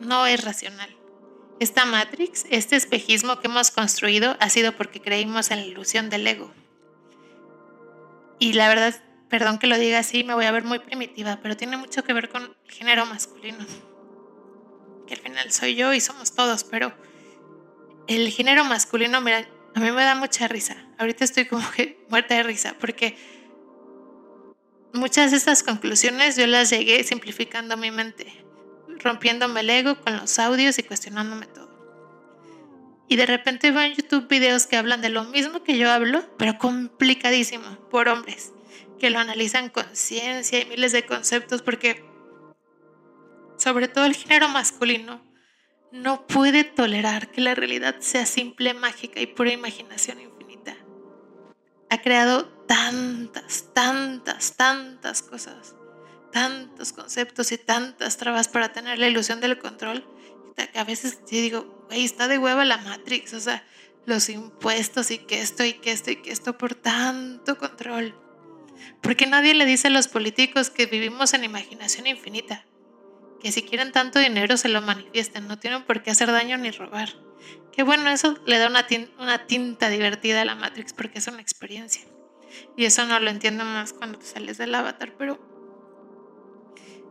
no 0.00 0.26
es 0.26 0.42
racional. 0.42 0.96
Esta 1.58 1.84
Matrix, 1.84 2.46
este 2.48 2.76
espejismo 2.76 3.38
que 3.40 3.48
hemos 3.48 3.70
construido, 3.70 4.36
ha 4.40 4.48
sido 4.48 4.76
porque 4.76 5.02
creímos 5.02 5.50
en 5.50 5.58
la 5.58 5.66
ilusión 5.66 6.08
del 6.08 6.26
ego. 6.26 6.50
Y 8.38 8.54
la 8.54 8.68
verdad, 8.68 8.94
perdón 9.28 9.58
que 9.58 9.66
lo 9.66 9.76
diga 9.76 9.98
así, 9.98 10.24
me 10.24 10.32
voy 10.32 10.46
a 10.46 10.52
ver 10.52 10.64
muy 10.64 10.78
primitiva, 10.78 11.38
pero 11.42 11.58
tiene 11.58 11.76
mucho 11.76 12.02
que 12.02 12.14
ver 12.14 12.30
con 12.30 12.44
el 12.44 12.70
género 12.72 13.04
masculino. 13.04 13.66
Al 15.10 15.18
final 15.18 15.50
soy 15.52 15.74
yo 15.74 15.92
y 15.92 16.00
somos 16.00 16.32
todos, 16.32 16.64
pero 16.64 16.92
el 18.06 18.28
género 18.30 18.64
masculino, 18.64 19.20
mira, 19.20 19.46
a 19.74 19.80
mí 19.80 19.90
me 19.90 20.04
da 20.04 20.14
mucha 20.14 20.48
risa. 20.48 20.76
Ahorita 20.98 21.24
estoy 21.24 21.46
como 21.46 21.68
que 21.72 22.04
muerta 22.08 22.34
de 22.34 22.42
risa, 22.42 22.76
porque 22.80 23.16
Muchas 24.92 25.30
de 25.30 25.36
estas 25.36 25.62
conclusiones 25.62 26.34
yo 26.34 26.48
las 26.48 26.70
llegué 26.70 27.04
simplificando 27.04 27.76
mi 27.76 27.92
mente, 27.92 28.26
rompiéndome 28.98 29.60
el 29.60 29.70
ego 29.70 30.00
con 30.00 30.16
los 30.16 30.36
audios 30.40 30.80
y 30.80 30.82
cuestionándome 30.82 31.46
todo. 31.46 31.70
Y 33.08 33.14
de 33.14 33.24
repente 33.24 33.70
veo 33.70 33.82
en 33.82 33.94
YouTube 33.94 34.26
videos 34.26 34.66
que 34.66 34.76
hablan 34.76 35.00
de 35.00 35.08
lo 35.08 35.22
mismo 35.24 35.62
que 35.62 35.78
yo 35.78 35.90
hablo, 35.92 36.24
pero 36.38 36.58
complicadísimo, 36.58 37.78
por 37.88 38.08
hombres, 38.08 38.52
que 38.98 39.10
lo 39.10 39.20
analizan 39.20 39.68
con 39.68 39.84
ciencia 39.94 40.60
y 40.60 40.64
miles 40.64 40.90
de 40.90 41.06
conceptos, 41.06 41.62
porque 41.62 42.04
sobre 43.60 43.88
todo 43.88 44.06
el 44.06 44.14
género 44.14 44.48
masculino 44.48 45.20
no 45.92 46.26
puede 46.26 46.64
tolerar 46.64 47.30
que 47.30 47.42
la 47.42 47.54
realidad 47.54 47.96
sea 48.00 48.24
simple, 48.24 48.72
mágica 48.72 49.20
y 49.20 49.26
pura 49.26 49.52
imaginación 49.52 50.20
infinita. 50.20 50.76
Ha 51.90 52.00
creado 52.00 52.46
tantas, 52.66 53.66
tantas, 53.74 54.56
tantas 54.56 55.22
cosas, 55.22 55.74
tantos 56.32 56.92
conceptos 56.92 57.52
y 57.52 57.58
tantas 57.58 58.16
trabas 58.16 58.48
para 58.48 58.72
tener 58.72 58.98
la 58.98 59.08
ilusión 59.08 59.40
del 59.40 59.58
control, 59.58 60.06
que 60.56 60.78
a 60.78 60.84
veces 60.84 61.18
yo 61.30 61.38
digo, 61.38 61.86
güey, 61.88 62.04
está 62.04 62.28
de 62.28 62.38
hueva 62.38 62.64
la 62.64 62.78
Matrix, 62.78 63.34
o 63.34 63.40
sea, 63.40 63.64
los 64.06 64.30
impuestos 64.30 65.10
y 65.10 65.18
que 65.18 65.40
esto 65.40 65.64
y 65.64 65.74
que 65.74 65.92
esto 65.92 66.10
y 66.10 66.16
que 66.16 66.32
esto 66.32 66.56
por 66.56 66.74
tanto 66.74 67.58
control. 67.58 68.14
Porque 69.02 69.26
nadie 69.26 69.52
le 69.52 69.66
dice 69.66 69.88
a 69.88 69.90
los 69.90 70.08
políticos 70.08 70.70
que 70.70 70.86
vivimos 70.86 71.34
en 71.34 71.44
imaginación 71.44 72.06
infinita, 72.06 72.64
que 73.40 73.52
si 73.52 73.62
quieren 73.62 73.92
tanto 73.92 74.18
dinero 74.18 74.56
se 74.56 74.68
lo 74.68 74.82
manifiesten, 74.82 75.48
no 75.48 75.58
tienen 75.58 75.84
por 75.84 76.02
qué 76.02 76.10
hacer 76.10 76.30
daño 76.30 76.56
ni 76.58 76.70
robar. 76.70 77.10
Que 77.72 77.82
bueno, 77.82 78.10
eso 78.10 78.36
le 78.46 78.58
da 78.58 78.68
una 78.68 78.86
una 79.18 79.46
tinta 79.46 79.88
divertida 79.88 80.42
a 80.42 80.44
la 80.44 80.54
Matrix 80.54 80.92
porque 80.92 81.18
es 81.18 81.26
una 81.26 81.40
experiencia. 81.40 82.02
Y 82.76 82.84
eso 82.84 83.06
no 83.06 83.18
lo 83.20 83.30
entiendo 83.30 83.64
más 83.64 83.92
cuando 83.92 84.20
sales 84.20 84.58
del 84.58 84.74
avatar, 84.74 85.14
pero 85.16 85.38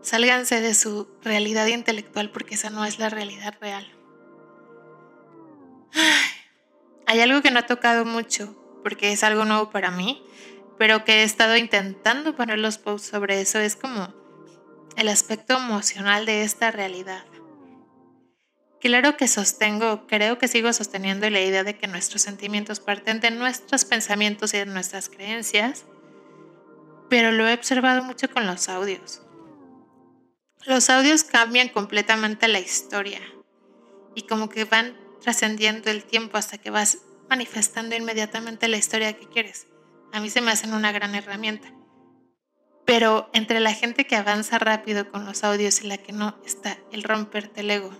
sálganse 0.02 0.62
de 0.62 0.74
su 0.74 1.08
realidad 1.22 1.68
intelectual 1.68 2.30
porque 2.32 2.56
esa 2.56 2.70
no 2.70 2.86
es 2.86 3.00
la 3.00 3.10
realidad 3.10 3.56
real. 3.60 3.92
Hay 7.08 7.20
algo 7.22 7.42
que 7.42 7.52
no 7.52 7.60
ha 7.60 7.65
tocado 7.65 8.06
mucho 8.06 8.56
porque 8.84 9.12
es 9.12 9.24
algo 9.24 9.46
nuevo 9.46 9.72
para 9.72 9.92
mí, 9.92 10.24
pero 10.78 11.04
que 11.04 11.22
he 11.22 11.24
estado 11.24 11.58
intentando 11.58 12.36
poner 12.36 12.60
los 12.60 12.78
posts 12.78 13.10
sobre 13.10 13.42
eso. 13.42 13.60
Es 13.60 13.76
como 13.76 14.13
el 14.99 15.07
aspecto 15.07 15.55
emocional 15.55 16.25
de 16.25 16.43
esta 16.43 16.71
realidad. 16.71 17.23
Claro 18.81 19.15
que 19.15 19.29
sostengo, 19.29 20.05
creo 20.07 20.38
que 20.38 20.49
sigo 20.49 20.73
sosteniendo 20.73 21.29
la 21.29 21.39
idea 21.39 21.63
de 21.63 21.77
que 21.77 21.88
nuestros 21.88 22.21
sentimientos 22.21 22.81
parten 22.81 23.21
de 23.21 23.31
nuestros 23.31 23.85
pensamientos 23.85 24.53
y 24.53 24.57
de 24.57 24.65
nuestras 24.65 25.07
creencias, 25.07 25.85
pero 27.09 27.31
lo 27.31 27.47
he 27.47 27.53
observado 27.53 28.03
mucho 28.03 28.29
con 28.29 28.45
los 28.45 28.67
audios. 28.67 29.21
Los 30.65 30.89
audios 30.89 31.23
cambian 31.23 31.69
completamente 31.69 32.49
la 32.49 32.59
historia 32.59 33.21
y 34.15 34.23
como 34.23 34.49
que 34.49 34.65
van 34.65 34.97
trascendiendo 35.21 35.89
el 35.89 36.03
tiempo 36.03 36.38
hasta 36.38 36.57
que 36.57 36.71
vas 36.71 36.97
manifestando 37.29 37.95
inmediatamente 37.95 38.67
la 38.67 38.75
historia 38.75 39.13
que 39.13 39.29
quieres. 39.29 39.67
A 40.12 40.19
mí 40.19 40.29
se 40.29 40.41
me 40.41 40.51
hacen 40.51 40.73
una 40.73 40.91
gran 40.91 41.15
herramienta. 41.15 41.71
Pero 42.89 43.30
entre 43.34 43.60
la 43.60 43.71
gente 43.71 44.08
que 44.08 44.15
avanza 44.15 44.58
rápido 44.58 45.12
con 45.12 45.23
los 45.23 45.43
audios 45.43 45.84
y 45.84 45.88
la 45.88 45.99
que 45.99 46.12
no 46.12 46.36
está 46.43 46.80
el 46.91 47.04
romperte 47.04 47.62
el 47.62 47.69
ego. 47.69 47.91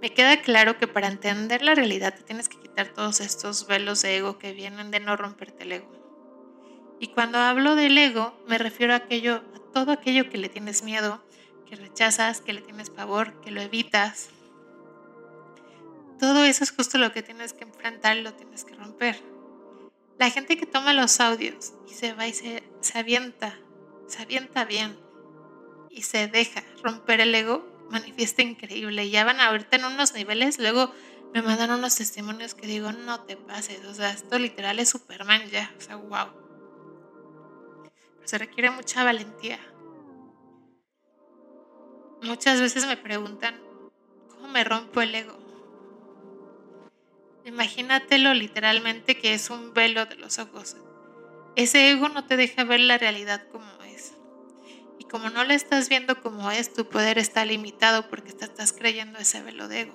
Me 0.00 0.14
queda 0.14 0.40
claro 0.40 0.78
que 0.78 0.86
para 0.86 1.08
entender 1.08 1.60
la 1.60 1.74
realidad 1.74 2.14
te 2.14 2.22
tienes 2.22 2.48
que 2.48 2.58
quitar 2.58 2.88
todos 2.94 3.20
estos 3.20 3.66
velos 3.66 4.00
de 4.00 4.16
ego 4.16 4.38
que 4.38 4.54
vienen 4.54 4.90
de 4.90 5.00
no 5.00 5.18
romperte 5.18 5.64
el 5.64 5.72
ego. 5.72 6.96
Y 6.98 7.08
cuando 7.08 7.36
hablo 7.36 7.74
del 7.74 7.98
ego, 7.98 8.32
me 8.48 8.56
refiero 8.56 8.94
a 8.94 9.02
a 9.04 9.42
todo 9.74 9.92
aquello 9.92 10.30
que 10.30 10.38
le 10.38 10.48
tienes 10.48 10.82
miedo, 10.82 11.22
que 11.68 11.76
rechazas, 11.76 12.40
que 12.40 12.54
le 12.54 12.62
tienes 12.62 12.88
pavor, 12.88 13.38
que 13.42 13.50
lo 13.50 13.60
evitas. 13.60 14.30
todo 16.18 16.42
eso 16.42 16.64
es 16.64 16.70
justo 16.70 16.96
lo 16.96 17.12
que 17.12 17.22
tienes 17.22 17.52
que 17.52 17.64
enfrentar 17.64 18.16
y 18.16 18.22
lo 18.22 18.32
tienes 18.32 18.64
que 18.64 18.74
romper. 18.76 19.35
La 20.18 20.30
gente 20.30 20.56
que 20.56 20.66
toma 20.66 20.94
los 20.94 21.20
audios 21.20 21.74
y 21.88 21.94
se 21.94 22.14
va 22.14 22.26
y 22.26 22.32
se, 22.32 22.62
avienta, 22.94 23.58
se 24.06 24.22
avienta 24.22 24.64
bien 24.64 24.98
y 25.90 26.02
se 26.02 26.26
deja 26.26 26.62
romper 26.82 27.20
el 27.20 27.34
ego, 27.34 27.66
manifiesta 27.90 28.42
increíble. 28.42 29.10
Ya 29.10 29.24
van 29.24 29.40
a 29.40 29.50
verte 29.50 29.76
en 29.76 29.84
unos 29.84 30.14
niveles, 30.14 30.58
luego 30.58 30.90
me 31.34 31.42
mandan 31.42 31.70
unos 31.70 31.96
testimonios 31.96 32.54
que 32.54 32.66
digo, 32.66 32.92
no 32.92 33.24
te 33.24 33.36
pases, 33.36 33.84
o 33.84 33.94
sea, 33.94 34.10
esto 34.10 34.38
literal 34.38 34.78
es 34.78 34.88
Superman 34.88 35.48
ya, 35.50 35.74
o 35.76 35.80
sea, 35.80 35.96
wow. 35.96 36.28
Pero 38.16 38.28
se 38.28 38.38
requiere 38.38 38.70
mucha 38.70 39.04
valentía. 39.04 39.58
Muchas 42.22 42.60
veces 42.60 42.86
me 42.86 42.96
preguntan, 42.96 43.60
¿cómo 44.30 44.48
me 44.48 44.64
rompo 44.64 45.02
el 45.02 45.14
ego? 45.14 45.45
Imagínatelo 47.46 48.34
literalmente 48.34 49.16
que 49.16 49.32
es 49.32 49.50
un 49.50 49.72
velo 49.72 50.04
de 50.06 50.16
los 50.16 50.40
ojos. 50.40 50.76
Ese 51.54 51.92
ego 51.92 52.08
no 52.08 52.26
te 52.26 52.36
deja 52.36 52.64
ver 52.64 52.80
la 52.80 52.98
realidad 52.98 53.46
como 53.52 53.70
es. 53.84 54.14
Y 54.98 55.04
como 55.04 55.30
no 55.30 55.44
la 55.44 55.54
estás 55.54 55.88
viendo 55.88 56.20
como 56.20 56.50
es, 56.50 56.74
tu 56.74 56.88
poder 56.88 57.18
está 57.18 57.44
limitado 57.44 58.10
porque 58.10 58.32
te 58.32 58.44
estás 58.44 58.72
creyendo 58.72 59.20
ese 59.20 59.44
velo 59.44 59.68
de 59.68 59.82
ego. 59.82 59.94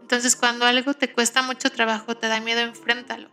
Entonces 0.00 0.34
cuando 0.34 0.64
algo 0.64 0.94
te 0.94 1.12
cuesta 1.12 1.42
mucho 1.42 1.70
trabajo, 1.70 2.16
te 2.16 2.26
da 2.26 2.40
miedo, 2.40 2.60
enfréntalo. 2.60 3.28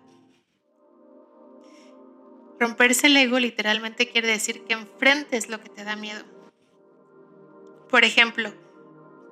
Romperse 2.60 3.08
el 3.08 3.16
ego 3.16 3.40
literalmente 3.40 4.10
quiere 4.10 4.28
decir 4.28 4.66
que 4.66 4.74
enfrentes 4.74 5.48
lo 5.48 5.62
que 5.62 5.70
te 5.70 5.86
da 5.86 5.96
miedo. 5.96 6.26
Por 7.90 8.04
ejemplo, 8.04 8.54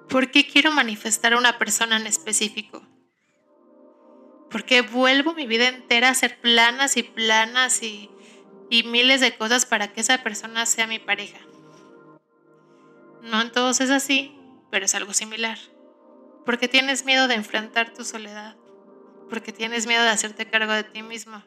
¿por 0.07 0.31
qué 0.31 0.47
quiero 0.47 0.71
manifestar 0.71 1.33
a 1.33 1.37
una 1.37 1.57
persona 1.57 1.97
en 1.97 2.07
específico? 2.07 2.94
Porque 4.55 4.83
vuelvo 4.83 5.33
mi 5.33 5.47
vida 5.47 5.67
entera 5.67 6.07
a 6.07 6.11
hacer 6.11 6.39
planas 6.39 6.95
y 6.95 7.03
planas 7.03 7.83
y, 7.83 8.09
miles 8.85 9.19
de 9.19 9.35
cosas 9.35 9.65
para 9.65 9.91
que 9.91 9.99
esa 9.99 10.23
persona 10.23 10.65
sea 10.65 10.87
mi 10.87 10.97
pareja. 10.97 11.39
No 13.21 13.41
en 13.41 13.51
todos 13.51 13.81
es 13.81 13.89
así, 13.89 14.33
pero 14.71 14.85
es 14.85 14.95
algo 14.95 15.13
similar. 15.13 15.57
Porque 16.45 16.69
tienes 16.69 17.03
miedo 17.03 17.27
de 17.27 17.35
enfrentar 17.35 17.93
tu 17.93 18.05
soledad. 18.05 18.55
Porque 19.29 19.51
tienes 19.51 19.87
miedo 19.87 20.03
de 20.03 20.11
hacerte 20.11 20.49
cargo 20.49 20.71
de 20.71 20.85
ti 20.85 21.03
mismo. 21.03 21.43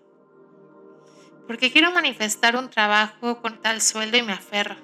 Porque 1.46 1.72
quiero 1.72 1.90
manifestar 1.92 2.56
un 2.56 2.68
trabajo 2.68 3.40
con 3.40 3.62
tal 3.62 3.80
sueldo 3.80 4.18
y 4.18 4.22
me 4.22 4.34
aferro. 4.34 4.76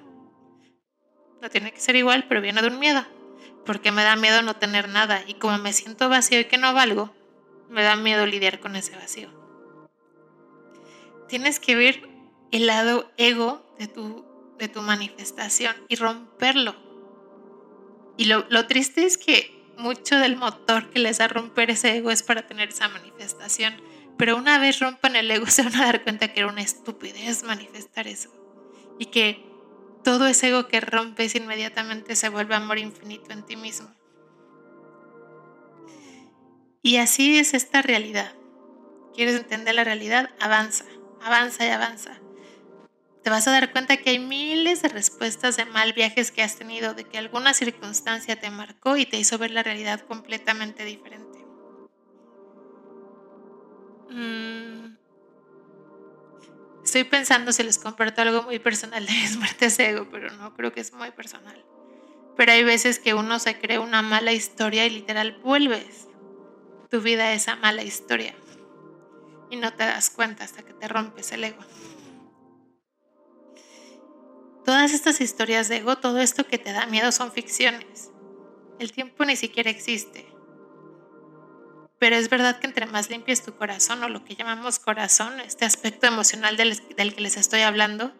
No 1.42 1.50
tiene 1.50 1.74
que 1.74 1.80
ser 1.80 1.94
igual, 1.94 2.24
pero 2.26 2.40
viene 2.40 2.62
de 2.62 2.68
un 2.68 2.78
miedo. 2.78 3.04
Porque 3.66 3.92
me 3.92 4.02
da 4.02 4.16
miedo 4.16 4.40
no 4.40 4.56
tener 4.56 4.88
nada 4.88 5.22
y 5.26 5.34
como 5.34 5.58
me 5.58 5.74
siento 5.74 6.08
vacío 6.08 6.40
y 6.40 6.46
que 6.46 6.56
no 6.56 6.72
valgo, 6.72 7.13
me 7.68 7.82
da 7.82 7.96
miedo 7.96 8.26
lidiar 8.26 8.60
con 8.60 8.76
ese 8.76 8.96
vacío. 8.96 9.28
Tienes 11.28 11.60
que 11.60 11.74
ver 11.74 12.08
el 12.52 12.66
lado 12.66 13.10
ego 13.16 13.64
de 13.78 13.88
tu, 13.88 14.24
de 14.58 14.68
tu 14.68 14.82
manifestación 14.82 15.74
y 15.88 15.96
romperlo. 15.96 16.76
Y 18.16 18.26
lo, 18.26 18.46
lo 18.48 18.66
triste 18.66 19.04
es 19.04 19.18
que 19.18 19.54
mucho 19.76 20.16
del 20.16 20.36
motor 20.36 20.90
que 20.90 21.00
les 21.00 21.18
da 21.18 21.28
romper 21.28 21.70
ese 21.70 21.96
ego 21.96 22.10
es 22.10 22.22
para 22.22 22.46
tener 22.46 22.68
esa 22.68 22.88
manifestación. 22.88 23.74
Pero 24.16 24.36
una 24.36 24.58
vez 24.58 24.78
rompan 24.78 25.16
el 25.16 25.30
ego 25.30 25.46
se 25.48 25.62
van 25.62 25.76
a 25.76 25.86
dar 25.86 26.02
cuenta 26.04 26.32
que 26.32 26.40
era 26.40 26.48
una 26.48 26.62
estupidez 26.62 27.42
manifestar 27.42 28.06
eso. 28.06 28.30
Y 28.98 29.06
que 29.06 29.44
todo 30.04 30.26
ese 30.26 30.48
ego 30.48 30.68
que 30.68 30.80
rompes 30.80 31.34
inmediatamente 31.34 32.14
se 32.14 32.28
vuelve 32.28 32.54
amor 32.54 32.78
infinito 32.78 33.32
en 33.32 33.44
ti 33.44 33.56
mismo. 33.56 33.90
Y 36.84 36.98
así 36.98 37.38
es 37.38 37.54
esta 37.54 37.80
realidad. 37.80 38.34
¿Quieres 39.14 39.36
entender 39.36 39.74
la 39.74 39.84
realidad? 39.84 40.28
Avanza, 40.38 40.84
avanza 41.22 41.64
y 41.64 41.70
avanza. 41.70 42.20
Te 43.22 43.30
vas 43.30 43.48
a 43.48 43.52
dar 43.52 43.72
cuenta 43.72 43.96
que 43.96 44.10
hay 44.10 44.18
miles 44.18 44.82
de 44.82 44.90
respuestas 44.90 45.56
de 45.56 45.64
mal 45.64 45.94
viajes 45.94 46.30
que 46.30 46.42
has 46.42 46.56
tenido, 46.56 46.92
de 46.92 47.04
que 47.04 47.16
alguna 47.16 47.54
circunstancia 47.54 48.38
te 48.38 48.50
marcó 48.50 48.98
y 48.98 49.06
te 49.06 49.16
hizo 49.16 49.38
ver 49.38 49.50
la 49.52 49.62
realidad 49.62 50.00
completamente 50.00 50.84
diferente. 50.84 51.38
Mm. 54.10 54.98
Estoy 56.84 57.04
pensando 57.04 57.52
si 57.52 57.62
les 57.62 57.78
comparto 57.78 58.20
algo 58.20 58.42
muy 58.42 58.58
personal 58.58 59.06
de 59.06 59.12
mis 59.22 59.38
muertes 59.38 59.78
pero 59.78 60.30
no 60.36 60.52
creo 60.52 60.70
que 60.74 60.82
es 60.82 60.92
muy 60.92 61.12
personal. 61.12 61.64
Pero 62.36 62.52
hay 62.52 62.62
veces 62.62 62.98
que 62.98 63.14
uno 63.14 63.38
se 63.38 63.58
cree 63.58 63.78
una 63.78 64.02
mala 64.02 64.34
historia 64.34 64.84
y 64.84 64.90
literal 64.90 65.40
vuelves 65.42 66.08
tu 66.94 67.00
vida 67.00 67.32
esa 67.32 67.56
mala 67.56 67.82
historia. 67.82 68.36
Y 69.50 69.56
no 69.56 69.72
te 69.72 69.82
das 69.82 70.10
cuenta 70.10 70.44
hasta 70.44 70.62
que 70.62 70.74
te 70.74 70.86
rompes 70.86 71.32
el 71.32 71.42
ego. 71.42 71.58
Todas 74.64 74.92
estas 74.92 75.20
historias 75.20 75.68
de 75.68 75.78
ego, 75.78 75.98
todo 75.98 76.20
esto 76.20 76.46
que 76.46 76.56
te 76.56 76.72
da 76.72 76.86
miedo 76.86 77.10
son 77.10 77.32
ficciones. 77.32 78.12
El 78.78 78.92
tiempo 78.92 79.24
ni 79.24 79.34
siquiera 79.34 79.70
existe. 79.70 80.24
Pero 81.98 82.14
es 82.14 82.30
verdad 82.30 82.60
que 82.60 82.68
entre 82.68 82.86
más 82.86 83.10
limpies 83.10 83.42
tu 83.42 83.56
corazón 83.56 84.04
o 84.04 84.08
lo 84.08 84.24
que 84.24 84.36
llamamos 84.36 84.78
corazón, 84.78 85.40
este 85.40 85.64
aspecto 85.64 86.06
emocional 86.06 86.56
del, 86.56 86.80
del 86.96 87.12
que 87.12 87.22
les 87.22 87.36
estoy 87.36 87.62
hablando, 87.62 88.12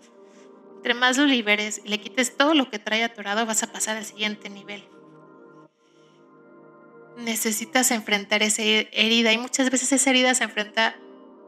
entre 0.78 0.94
más 0.94 1.16
lo 1.16 1.26
liberes 1.26 1.80
y 1.84 1.90
le 1.90 2.00
quites 2.00 2.36
todo 2.36 2.54
lo 2.54 2.68
que 2.70 2.80
trae 2.80 3.04
atorado, 3.04 3.46
vas 3.46 3.62
a 3.62 3.70
pasar 3.70 3.98
al 3.98 4.04
siguiente 4.04 4.50
nivel 4.50 4.84
necesitas 7.16 7.90
enfrentar 7.90 8.42
esa 8.42 8.62
herida 8.62 9.32
y 9.32 9.38
muchas 9.38 9.70
veces 9.70 9.92
esa 9.92 10.10
herida 10.10 10.34
se 10.34 10.44
enfrenta 10.44 10.96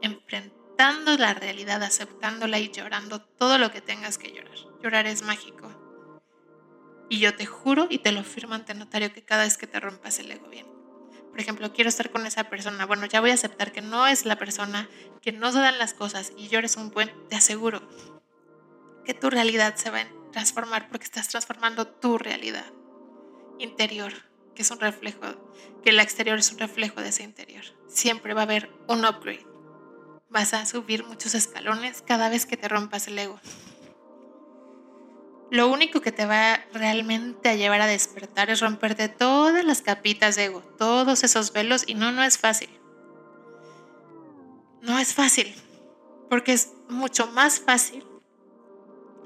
enfrentando 0.03 1.17
la 1.17 1.35
realidad, 1.35 1.83
aceptándola 1.83 2.59
y 2.59 2.71
llorando 2.71 3.21
todo 3.21 3.59
lo 3.59 3.71
que 3.71 3.81
tengas 3.81 4.19
que 4.19 4.33
llorar. 4.33 4.57
Llorar 4.83 5.07
es 5.07 5.23
mágico. 5.23 5.71
Y 7.09 7.19
yo 7.19 7.35
te 7.35 7.47
juro 7.47 7.87
y 7.89 7.99
te 7.99 8.13
lo 8.13 8.25
firmo 8.25 8.55
ante 8.55 8.75
notario 8.75 9.13
que 9.13 9.25
cada 9.25 9.45
vez 9.45 9.57
que 9.57 9.67
te 9.67 9.81
rompas 9.81 10.19
el 10.19 10.31
ego 10.31 10.49
bien. 10.49 10.67
Por 11.31 11.41
ejemplo, 11.41 11.73
quiero 11.73 11.89
estar 11.89 12.11
con 12.11 12.27
esa 12.27 12.45
persona. 12.45 12.87
Bueno, 12.87 13.07
ya 13.07 13.21
voy 13.21 13.31
a 13.31 13.35
aceptar 13.35 13.73
que 13.73 13.83
no 13.83 14.07
es 14.07 14.25
la 14.25 14.37
persona, 14.37 14.89
que 15.21 15.33
no 15.33 15.53
se 15.53 15.59
dan 15.59 15.79
las 15.79 15.95
cosas 15.95 16.33
y 16.37 16.49
llores 16.49 16.77
un 16.77 16.91
buen, 16.91 17.13
te 17.29 17.37
aseguro 17.37 17.83
que 19.05 19.15
tu 19.15 19.31
realidad 19.31 19.77
se 19.77 19.91
va 19.91 20.01
a 20.01 20.09
transformar 20.33 20.89
porque 20.89 21.05
estás 21.05 21.29
transformando 21.29 21.87
tu 21.87 22.19
realidad 22.19 22.67
interior 23.59 24.13
que 24.57 24.63
es 24.63 24.71
un 24.73 24.81
reflejo, 24.81 25.21
que 25.85 25.91
el 25.91 26.01
exterior 26.01 26.39
es 26.39 26.51
un 26.51 26.59
reflejo 26.59 27.01
de 27.01 27.11
ese 27.11 27.23
interior. 27.23 27.63
Siempre 27.87 28.35
va 28.35 28.41
a 28.41 28.45
haber 28.45 28.71
un 28.89 29.05
upgrade. 29.05 29.47
Vas 30.29 30.53
a 30.55 30.67
subir 30.67 31.05
muchos 31.05 31.37
escalones 31.37 32.03
cada 32.03 32.29
vez 32.29 32.47
que 32.47 32.57
te 32.57 32.67
rompas 32.67 33.07
el 33.07 33.19
ego. 33.19 33.39
Lo 35.53 35.69
único 35.69 36.01
que 36.01 36.11
te 36.11 36.27
va 36.27 36.65
realmente 36.73 37.49
a 37.49 37.55
llevar 37.55 37.81
a 37.81 37.87
despertar 37.87 38.51
es 38.51 38.61
romperte 38.61 39.09
todas 39.09 39.65
las 39.65 39.81
capitas 39.81 40.35
de 40.35 40.47
ego, 40.47 40.63
todos 40.77 41.23
esos 41.23 41.53
velos, 41.53 41.85
y 41.87 41.95
no, 41.95 42.11
no 42.11 42.25
es 42.25 42.37
fácil. 42.37 42.71
No 44.81 44.99
es 44.99 45.15
fácil, 45.15 45.55
porque 46.29 46.53
es 46.53 46.73
mucho 46.89 47.29
más 47.29 47.61
fácil 47.61 48.05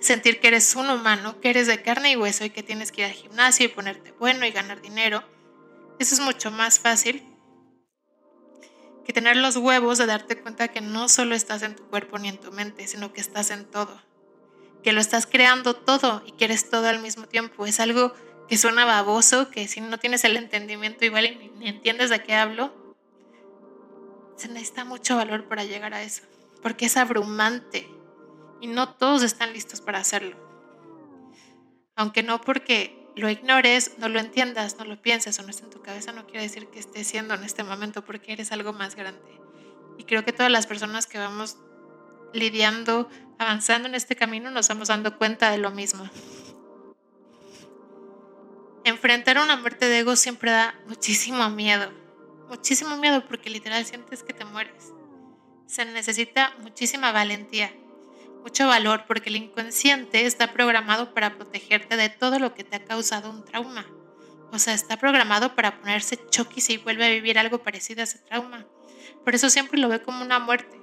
sentir 0.01 0.41
que 0.41 0.49
eres 0.49 0.75
un 0.75 0.91
humano, 0.91 1.41
que 1.41 1.51
eres 1.51 1.67
de 1.67 1.83
carne 1.83 2.13
y 2.13 2.17
hueso 2.17 2.45
y 2.45 2.51
que 2.51 2.63
tienes 2.63 2.91
que 2.91 3.03
ir 3.03 3.07
al 3.09 3.13
gimnasio 3.13 3.67
y 3.67 3.69
ponerte 3.69 4.13
bueno 4.13 4.47
y 4.47 4.51
ganar 4.51 4.81
dinero. 4.81 5.23
Eso 5.99 6.15
es 6.15 6.21
mucho 6.21 6.51
más 6.51 6.79
fácil 6.79 7.23
que 9.05 9.13
tener 9.13 9.37
los 9.37 9.57
huevos 9.57 9.99
de 9.99 10.07
darte 10.07 10.41
cuenta 10.41 10.69
que 10.69 10.81
no 10.81 11.09
solo 11.09 11.35
estás 11.35 11.63
en 11.63 11.77
tu 11.77 11.85
cuerpo 11.85 12.19
ni 12.19 12.29
en 12.29 12.39
tu 12.39 12.53
mente, 12.53 12.87
sino 12.87 13.13
que 13.13 13.21
estás 13.21 13.51
en 13.51 13.65
todo. 13.65 14.01
Que 14.83 14.93
lo 14.93 15.01
estás 15.01 15.27
creando 15.27 15.75
todo 15.75 16.23
y 16.27 16.33
que 16.33 16.47
eres 16.47 16.71
todo 16.71 16.89
al 16.89 17.01
mismo 17.01 17.27
tiempo. 17.27 17.67
Es 17.67 17.81
algo 17.81 18.15
que 18.49 18.57
suena 18.57 18.85
baboso, 18.85 19.51
que 19.51 19.69
si 19.69 19.81
no 19.81 19.99
tienes 19.99 20.25
el 20.25 20.37
entendimiento 20.37 21.05
igual 21.05 21.39
ni 21.59 21.69
entiendes 21.69 22.11
de 22.11 22.23
qué 22.23 22.35
hablo, 22.35 22.95
se 24.37 24.49
necesita 24.49 24.85
mucho 24.85 25.17
valor 25.17 25.45
para 25.45 25.65
llegar 25.65 25.93
a 25.93 26.03
eso, 26.03 26.23
porque 26.63 26.87
es 26.87 26.97
abrumante 26.97 27.87
y 28.61 28.67
no 28.67 28.95
todos 28.95 29.23
están 29.23 29.53
listos 29.53 29.81
para 29.81 29.99
hacerlo. 29.99 30.37
Aunque 31.97 32.23
no 32.23 32.41
porque 32.41 33.01
lo 33.17 33.29
ignores, 33.29 33.99
no 33.99 34.09
lo 34.09 34.21
entiendas, 34.21 34.77
no 34.79 34.85
lo 34.85 35.01
pienses 35.01 35.39
o 35.39 35.43
no 35.43 35.51
esté 35.51 35.65
en 35.65 35.71
tu 35.71 35.83
cabeza, 35.83 36.13
no 36.13 36.27
quiere 36.27 36.43
decir 36.43 36.69
que 36.69 36.79
estés 36.79 37.07
siendo 37.07 37.35
en 37.35 37.45
este 37.45 37.65
momento 37.65 38.05
porque 38.05 38.33
eres 38.33 38.53
algo 38.53 38.73
más 38.73 38.95
grande. 38.95 39.41
Y 39.99 40.05
creo 40.05 40.25
que 40.25 40.33
todas 40.33 40.51
las 40.51 40.67
personas 40.67 41.07
que 41.07 41.19
vamos 41.19 41.59
lidiando, 42.33 43.09
avanzando 43.39 43.89
en 43.89 43.95
este 43.95 44.17
camino, 44.17 44.51
nos 44.51 44.69
vamos 44.69 44.89
dando 44.89 45.19
cuenta 45.19 45.51
de 45.51 45.59
lo 45.59 45.71
mismo. 45.71 46.09
Enfrentar 48.85 49.39
una 49.39 49.57
muerte 49.57 49.87
de 49.87 49.99
ego 49.99 50.17
siempre 50.17 50.51
da 50.51 50.75
muchísimo 50.87 51.51
miedo, 51.51 51.93
muchísimo 52.49 52.97
miedo 52.97 53.27
porque 53.27 53.51
literal 53.51 53.85
sientes 53.85 54.23
que 54.23 54.33
te 54.33 54.45
mueres. 54.45 54.93
Se 55.67 55.85
necesita 55.85 56.55
muchísima 56.63 57.13
valentía 57.13 57.73
mucho 58.43 58.67
valor 58.67 59.05
porque 59.07 59.29
el 59.29 59.37
inconsciente 59.37 60.27
está 60.27 60.53
programado 60.53 61.15
para 61.15 61.37
protegerte 61.37 61.97
de 61.97 62.09
todo 62.09 62.39
lo 62.39 62.55
que 62.55 62.65
te 62.65 62.77
ha 62.77 62.85
causado 62.85 63.31
un 63.31 63.45
trauma, 63.45 63.87
O 64.53 64.59
sea, 64.59 64.75
está 64.75 64.97
programado 64.97 65.55
para 65.55 65.79
ponerse 65.79 66.19
choquis 66.29 66.65
si 66.65 66.77
vuelve 66.77 67.07
a 67.07 67.11
vivir 67.11 67.39
algo 67.39 67.63
parecido 67.63 68.01
a 68.01 68.05
ese 68.05 68.19
trauma. 68.19 68.67
Por 69.25 69.35
eso 69.35 69.49
siempre 69.49 69.79
lo 69.79 69.89
ve 69.89 70.03
como 70.03 70.23
una 70.25 70.41
muerte. 70.41 70.81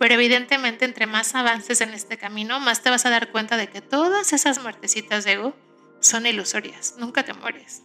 Pero 0.00 0.14
evidentemente 0.14 0.84
entre 0.84 1.06
más 1.06 1.34
avances 1.36 1.80
en 1.80 1.94
este 1.94 2.18
camino, 2.18 2.58
más 2.58 2.82
te 2.82 2.90
vas 2.90 3.06
a 3.06 3.10
dar 3.10 3.30
cuenta 3.30 3.56
de 3.56 3.68
que 3.68 3.80
todas 3.80 4.32
esas 4.32 4.60
muertecitas 4.60 5.24
de 5.24 5.32
ego 5.32 5.56
son 6.00 6.26
ilusorias, 6.26 6.96
nunca 6.98 7.24
te 7.24 7.32
mueres. 7.32 7.82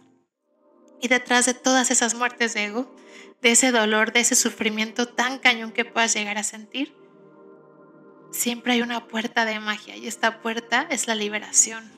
Y 1.00 1.08
detrás 1.08 1.46
de 1.46 1.54
todas 1.54 1.90
esas 1.90 2.14
muertes 2.14 2.52
de 2.54 2.64
ego, 2.64 2.94
de 3.40 3.52
ese 3.52 3.70
dolor, 3.70 4.12
de 4.12 4.20
ese 4.20 4.34
sufrimiento 4.34 5.06
tan 5.06 5.38
cañón 5.38 5.72
que 5.72 5.84
puedas 5.84 6.14
llegar 6.14 6.36
a 6.36 6.42
sentir, 6.42 6.94
siempre 8.30 8.74
hay 8.74 8.82
una 8.82 9.06
puerta 9.08 9.44
de 9.44 9.60
magia 9.60 9.96
y 9.96 10.06
esta 10.06 10.40
puerta 10.40 10.86
es 10.90 11.06
la 11.06 11.14
liberación. 11.14 11.90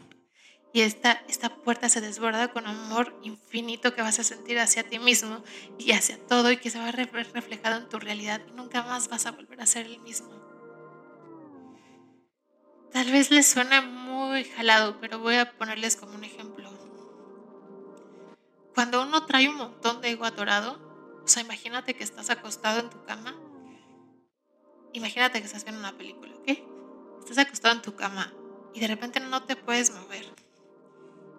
Y 0.75 0.81
esta, 0.81 1.23
esta 1.29 1.55
puerta 1.57 1.91
se 1.91 2.01
desborda 2.01 2.49
con 2.49 2.67
amor 2.67 3.19
infinito 3.23 3.95
que 3.95 4.01
vas 4.01 4.19
a 4.19 4.25
sentir 4.25 4.59
hacia 4.59 4.89
ti 4.89 4.99
mismo 4.99 5.45
y 5.79 5.93
hacia 5.93 6.19
todo 6.27 6.51
y 6.51 6.57
que 6.57 6.71
se 6.71 6.79
va 6.79 6.89
a 6.89 6.93
ver 6.93 7.13
reflejado 7.13 7.77
en 7.77 7.89
tu 7.91 7.99
realidad 7.99 8.41
y 8.49 8.53
nunca 8.53 8.83
más 8.83 9.09
vas 9.09 9.27
a 9.27 9.33
volver 9.33 9.61
a 9.61 9.67
ser 9.67 9.85
el 9.85 10.01
mismo. 10.01 10.31
Tal 12.91 13.11
vez 13.11 13.31
les 13.31 13.47
suene 13.47 13.83
muy 13.83 14.45
jalado, 14.45 14.99
pero 15.01 15.19
voy 15.19 15.37
a 15.37 15.57
ponerles 15.57 15.97
como 15.97 16.15
un 16.15 16.25
ejemplo. 16.25 16.71
Cuando 18.75 19.03
uno 19.03 19.27
trae 19.27 19.49
un 19.49 19.57
montón 19.57 20.01
de 20.01 20.11
ego 20.11 20.25
atorado, 20.25 20.79
o 21.23 21.29
sea, 21.29 21.43
imagínate 21.43 21.95
que 21.95 22.05
estás 22.05 22.31
acostado 22.31 22.81
en 22.81 22.91
tu 22.91 23.05
cama. 23.05 23.35
Imagínate 24.93 25.41
que 25.41 25.47
estás 25.47 25.65
viendo 25.65 25.81
una 25.81 25.97
película, 25.97 26.35
¿ok? 26.37 26.59
Estás 27.21 27.39
acostado 27.39 27.75
en 27.75 27.83
tu 27.83 27.95
cama 27.95 28.33
y 28.75 28.81
de 28.81 28.89
repente 28.89 29.21
no 29.21 29.45
te 29.45 29.57
puedes 29.57 29.93
mover 29.93 30.27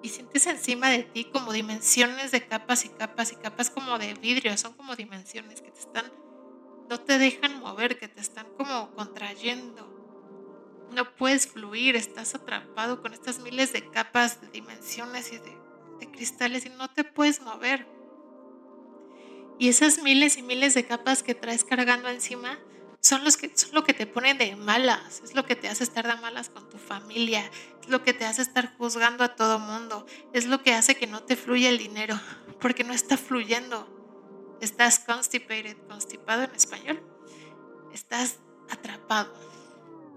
y 0.04 0.10
sientes 0.10 0.46
encima 0.48 0.90
de 0.90 1.04
ti 1.04 1.24
como 1.24 1.54
dimensiones 1.54 2.32
de 2.32 2.46
capas 2.46 2.84
y 2.84 2.90
capas 2.90 3.32
y 3.32 3.38
capas 3.38 3.70
como 3.70 3.98
de 3.98 4.14
vidrio, 4.16 4.56
son 4.58 4.74
como 4.74 4.98
dimensiones 4.98 5.62
que 5.62 5.72
te 5.72 5.80
están, 5.80 6.12
no 6.90 7.00
te 7.00 7.18
dejan 7.18 7.62
mover, 7.62 7.98
que 7.98 8.10
te 8.10 8.20
están 8.20 8.46
como 8.58 8.94
contrayendo. 8.96 9.90
No 10.92 11.16
puedes 11.16 11.48
fluir, 11.48 11.96
estás 11.96 12.36
atrapado 12.36 13.02
con 13.02 13.14
estas 13.14 13.40
miles 13.40 13.72
de 13.72 13.90
capas, 13.90 14.42
de 14.42 14.50
dimensiones 14.50 15.32
y 15.32 15.38
de, 15.38 15.58
de 16.02 16.12
cristales 16.12 16.66
y 16.66 16.70
no 16.70 16.90
te 16.90 17.06
puedes 17.06 17.42
mover. 17.42 17.88
Y 19.58 19.70
esas 19.70 20.04
miles 20.04 20.36
y 20.38 20.44
miles 20.44 20.74
de 20.74 20.86
capas 20.86 21.24
que 21.24 21.34
traes 21.34 21.64
cargando 21.64 22.10
encima 22.10 22.60
son, 23.04 23.26
los 23.26 23.36
que, 23.36 23.52
son 23.56 23.72
lo 23.74 23.84
que 23.84 23.94
te 23.94 24.08
ponen 24.08 24.38
de 24.38 24.56
malas, 24.56 25.22
es 25.26 25.36
lo 25.36 25.46
que 25.46 25.58
te 25.58 25.68
hace 25.68 25.84
estar 25.84 26.08
de 26.08 26.16
malas 26.22 26.50
con 26.50 26.70
tu 26.70 26.78
familia, 26.78 27.44
es 27.82 27.90
lo 27.90 28.02
que 28.02 28.14
te 28.14 28.24
hace 28.24 28.42
estar 28.42 28.76
juzgando 28.78 29.26
a 29.26 29.36
todo 29.36 29.60
mundo, 29.60 30.08
es 30.32 30.46
lo 30.46 30.64
que 30.64 30.74
hace 30.74 30.96
que 30.96 31.06
no 31.06 31.22
te 31.22 31.36
fluya 31.36 31.70
el 31.70 31.78
dinero, 31.78 32.18
porque 32.62 32.86
no 32.86 32.94
está 32.94 33.18
fluyendo. 33.18 33.90
Estás 34.62 35.00
constipated, 35.00 35.76
constipado 35.90 36.44
en 36.44 36.56
español. 36.56 37.04
Estás 37.92 38.38
atrapado. 38.70 39.34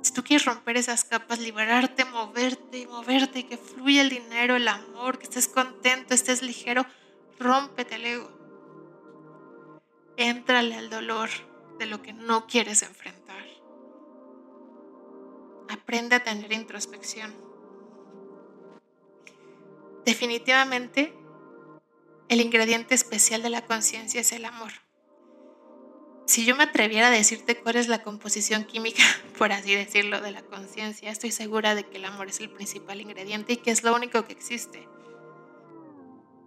Si 0.02 0.12
tú 0.12 0.22
quieres 0.22 0.46
romper 0.46 0.76
esas 0.76 1.02
capas, 1.02 1.40
liberarte, 1.40 2.04
moverte 2.04 2.78
y 2.78 2.86
moverte 2.86 3.40
y 3.40 3.42
que 3.42 3.56
fluya 3.56 4.02
el 4.02 4.10
dinero, 4.10 4.54
el 4.54 4.68
amor, 4.68 5.18
que 5.18 5.24
estés 5.24 5.48
contento, 5.48 6.14
estés 6.14 6.40
ligero, 6.40 6.86
rómpete 7.40 7.96
el 7.96 8.06
ego. 8.06 8.30
Éntrale 10.16 10.76
al 10.76 10.88
dolor, 10.88 11.28
de 11.78 11.86
lo 11.86 12.02
que 12.02 12.12
no 12.12 12.46
quieres 12.46 12.82
enfrentar. 12.82 13.44
Aprende 15.68 16.16
a 16.16 16.24
tener 16.24 16.52
introspección. 16.52 17.34
Definitivamente, 20.04 21.12
el 22.28 22.40
ingrediente 22.40 22.94
especial 22.94 23.42
de 23.42 23.50
la 23.50 23.64
conciencia 23.64 24.20
es 24.20 24.32
el 24.32 24.44
amor. 24.44 24.72
Si 26.26 26.44
yo 26.44 26.56
me 26.56 26.64
atreviera 26.64 27.06
a 27.06 27.10
decirte 27.10 27.56
cuál 27.56 27.76
es 27.76 27.86
la 27.86 28.02
composición 28.02 28.64
química, 28.64 29.02
por 29.38 29.52
así 29.52 29.74
decirlo, 29.74 30.20
de 30.20 30.32
la 30.32 30.42
conciencia, 30.42 31.10
estoy 31.10 31.30
segura 31.30 31.74
de 31.74 31.84
que 31.84 31.96
el 31.96 32.04
amor 32.04 32.28
es 32.28 32.40
el 32.40 32.50
principal 32.50 33.00
ingrediente 33.00 33.54
y 33.54 33.56
que 33.58 33.70
es 33.70 33.84
lo 33.84 33.94
único 33.94 34.24
que 34.24 34.32
existe. 34.32 34.88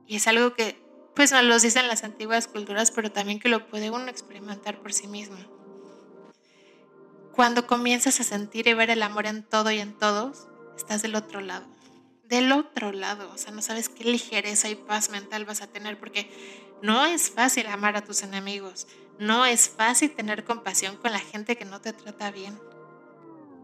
Y 0.06 0.18
es 0.18 0.28
algo 0.28 0.54
que 0.54 0.89
pues 1.16 1.32
nos 1.32 1.44
lo 1.44 1.60
dicen 1.60 1.88
las 1.88 2.04
antiguas 2.04 2.48
culturas, 2.48 2.92
pero 2.92 3.12
también 3.12 3.40
que 3.40 3.50
lo 3.50 3.68
puede 3.68 3.92
uno 3.92 4.08
experimentar 4.08 4.80
por 4.80 4.94
sí 4.94 5.08
mismo. 5.08 5.38
Cuando 7.34 7.68
comienzas 7.68 8.20
a 8.20 8.24
sentir 8.24 8.68
y 8.68 8.74
ver 8.74 8.90
el 8.90 9.02
amor 9.02 9.26
en 9.26 9.44
todo 9.44 9.72
y 9.72 9.80
en 9.80 9.98
todos, 9.98 10.48
estás 10.76 11.02
del 11.02 11.16
otro 11.16 11.42
lado. 11.42 11.66
Del 12.26 12.52
otro 12.52 12.92
lado, 12.92 13.32
o 13.34 13.38
sea, 13.38 13.52
no 13.52 13.62
sabes 13.62 13.90
qué 13.90 14.04
ligereza 14.04 14.70
y 14.70 14.76
paz 14.76 15.10
mental 15.10 15.46
vas 15.46 15.62
a 15.62 15.68
tener, 15.68 15.98
porque 15.98 16.30
no 16.82 17.06
es 17.06 17.30
fácil 17.30 17.68
amar 17.68 17.98
a 17.98 18.04
tus 18.04 18.24
enemigos, 18.24 18.88
no 19.18 19.46
es 19.46 19.70
fácil 19.70 20.12
tener 20.12 20.44
compasión 20.46 20.96
con 20.98 21.12
la 21.12 21.20
gente 21.20 21.58
que 21.58 21.66
no 21.66 21.82
te 21.82 21.92
trata 21.92 22.32
bien, 22.32 22.60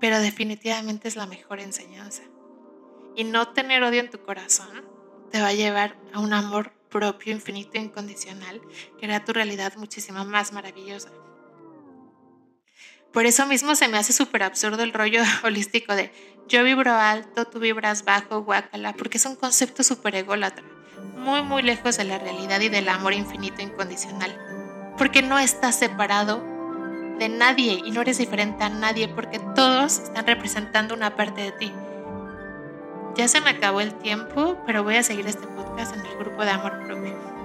pero 0.01 0.19
definitivamente 0.19 1.07
es 1.07 1.15
la 1.15 1.25
mejor 1.25 1.59
enseñanza. 1.59 2.23
Y 3.15 3.23
no 3.23 3.49
tener 3.53 3.83
odio 3.83 4.01
en 4.01 4.09
tu 4.09 4.19
corazón 4.21 4.83
te 5.31 5.41
va 5.41 5.47
a 5.47 5.53
llevar 5.53 5.95
a 6.13 6.19
un 6.19 6.33
amor 6.33 6.73
propio, 6.95 7.33
infinito 7.33 7.77
incondicional, 7.77 8.61
que 8.97 9.05
hará 9.05 9.25
tu 9.25 9.33
realidad 9.33 9.73
muchísimo 9.75 10.23
más 10.23 10.53
maravillosa. 10.53 11.09
Por 13.11 13.25
eso 13.25 13.45
mismo 13.45 13.75
se 13.75 13.89
me 13.89 13.97
hace 13.97 14.13
súper 14.13 14.43
absurdo 14.43 14.81
el 14.81 14.93
rollo 14.93 15.21
holístico 15.43 15.93
de 15.93 16.13
yo 16.47 16.63
vibro 16.63 16.93
alto, 16.93 17.43
tú 17.47 17.59
vibras 17.59 18.05
bajo, 18.05 18.43
guácala, 18.43 18.93
porque 18.93 19.17
es 19.17 19.25
un 19.25 19.35
concepto 19.35 19.83
súper 19.83 20.15
ególatra, 20.15 20.63
muy, 21.17 21.41
muy 21.41 21.63
lejos 21.63 21.97
de 21.97 22.05
la 22.05 22.17
realidad 22.17 22.61
y 22.61 22.69
del 22.69 22.87
amor 22.87 23.11
infinito 23.11 23.61
incondicional. 23.61 24.33
Porque 24.97 25.21
no 25.21 25.37
estás 25.37 25.77
separado 25.77 26.41
de 27.19 27.27
nadie 27.27 27.81
y 27.83 27.91
no 27.91 28.03
eres 28.03 28.19
diferente 28.19 28.63
a 28.63 28.69
nadie, 28.69 29.09
porque 29.09 29.39
todos 29.53 29.99
están 29.99 30.25
representando 30.25 30.93
una 30.93 31.17
parte 31.17 31.41
de 31.41 31.51
ti. 31.51 31.73
Ya 33.15 33.29
se 33.29 33.39
me 33.39 33.51
acabó 33.51 33.79
el 33.79 33.93
tiempo, 33.93 34.57
pero 34.65 34.83
voy 34.83 34.97
a 34.97 35.03
seguir 35.03 35.25
este 35.25 35.47
podcast 35.47 35.95
en 35.95 36.05
el 36.05 36.17
grupo 36.17 36.43
de 36.43 36.51
amor 36.51 36.83
propio. 36.85 37.44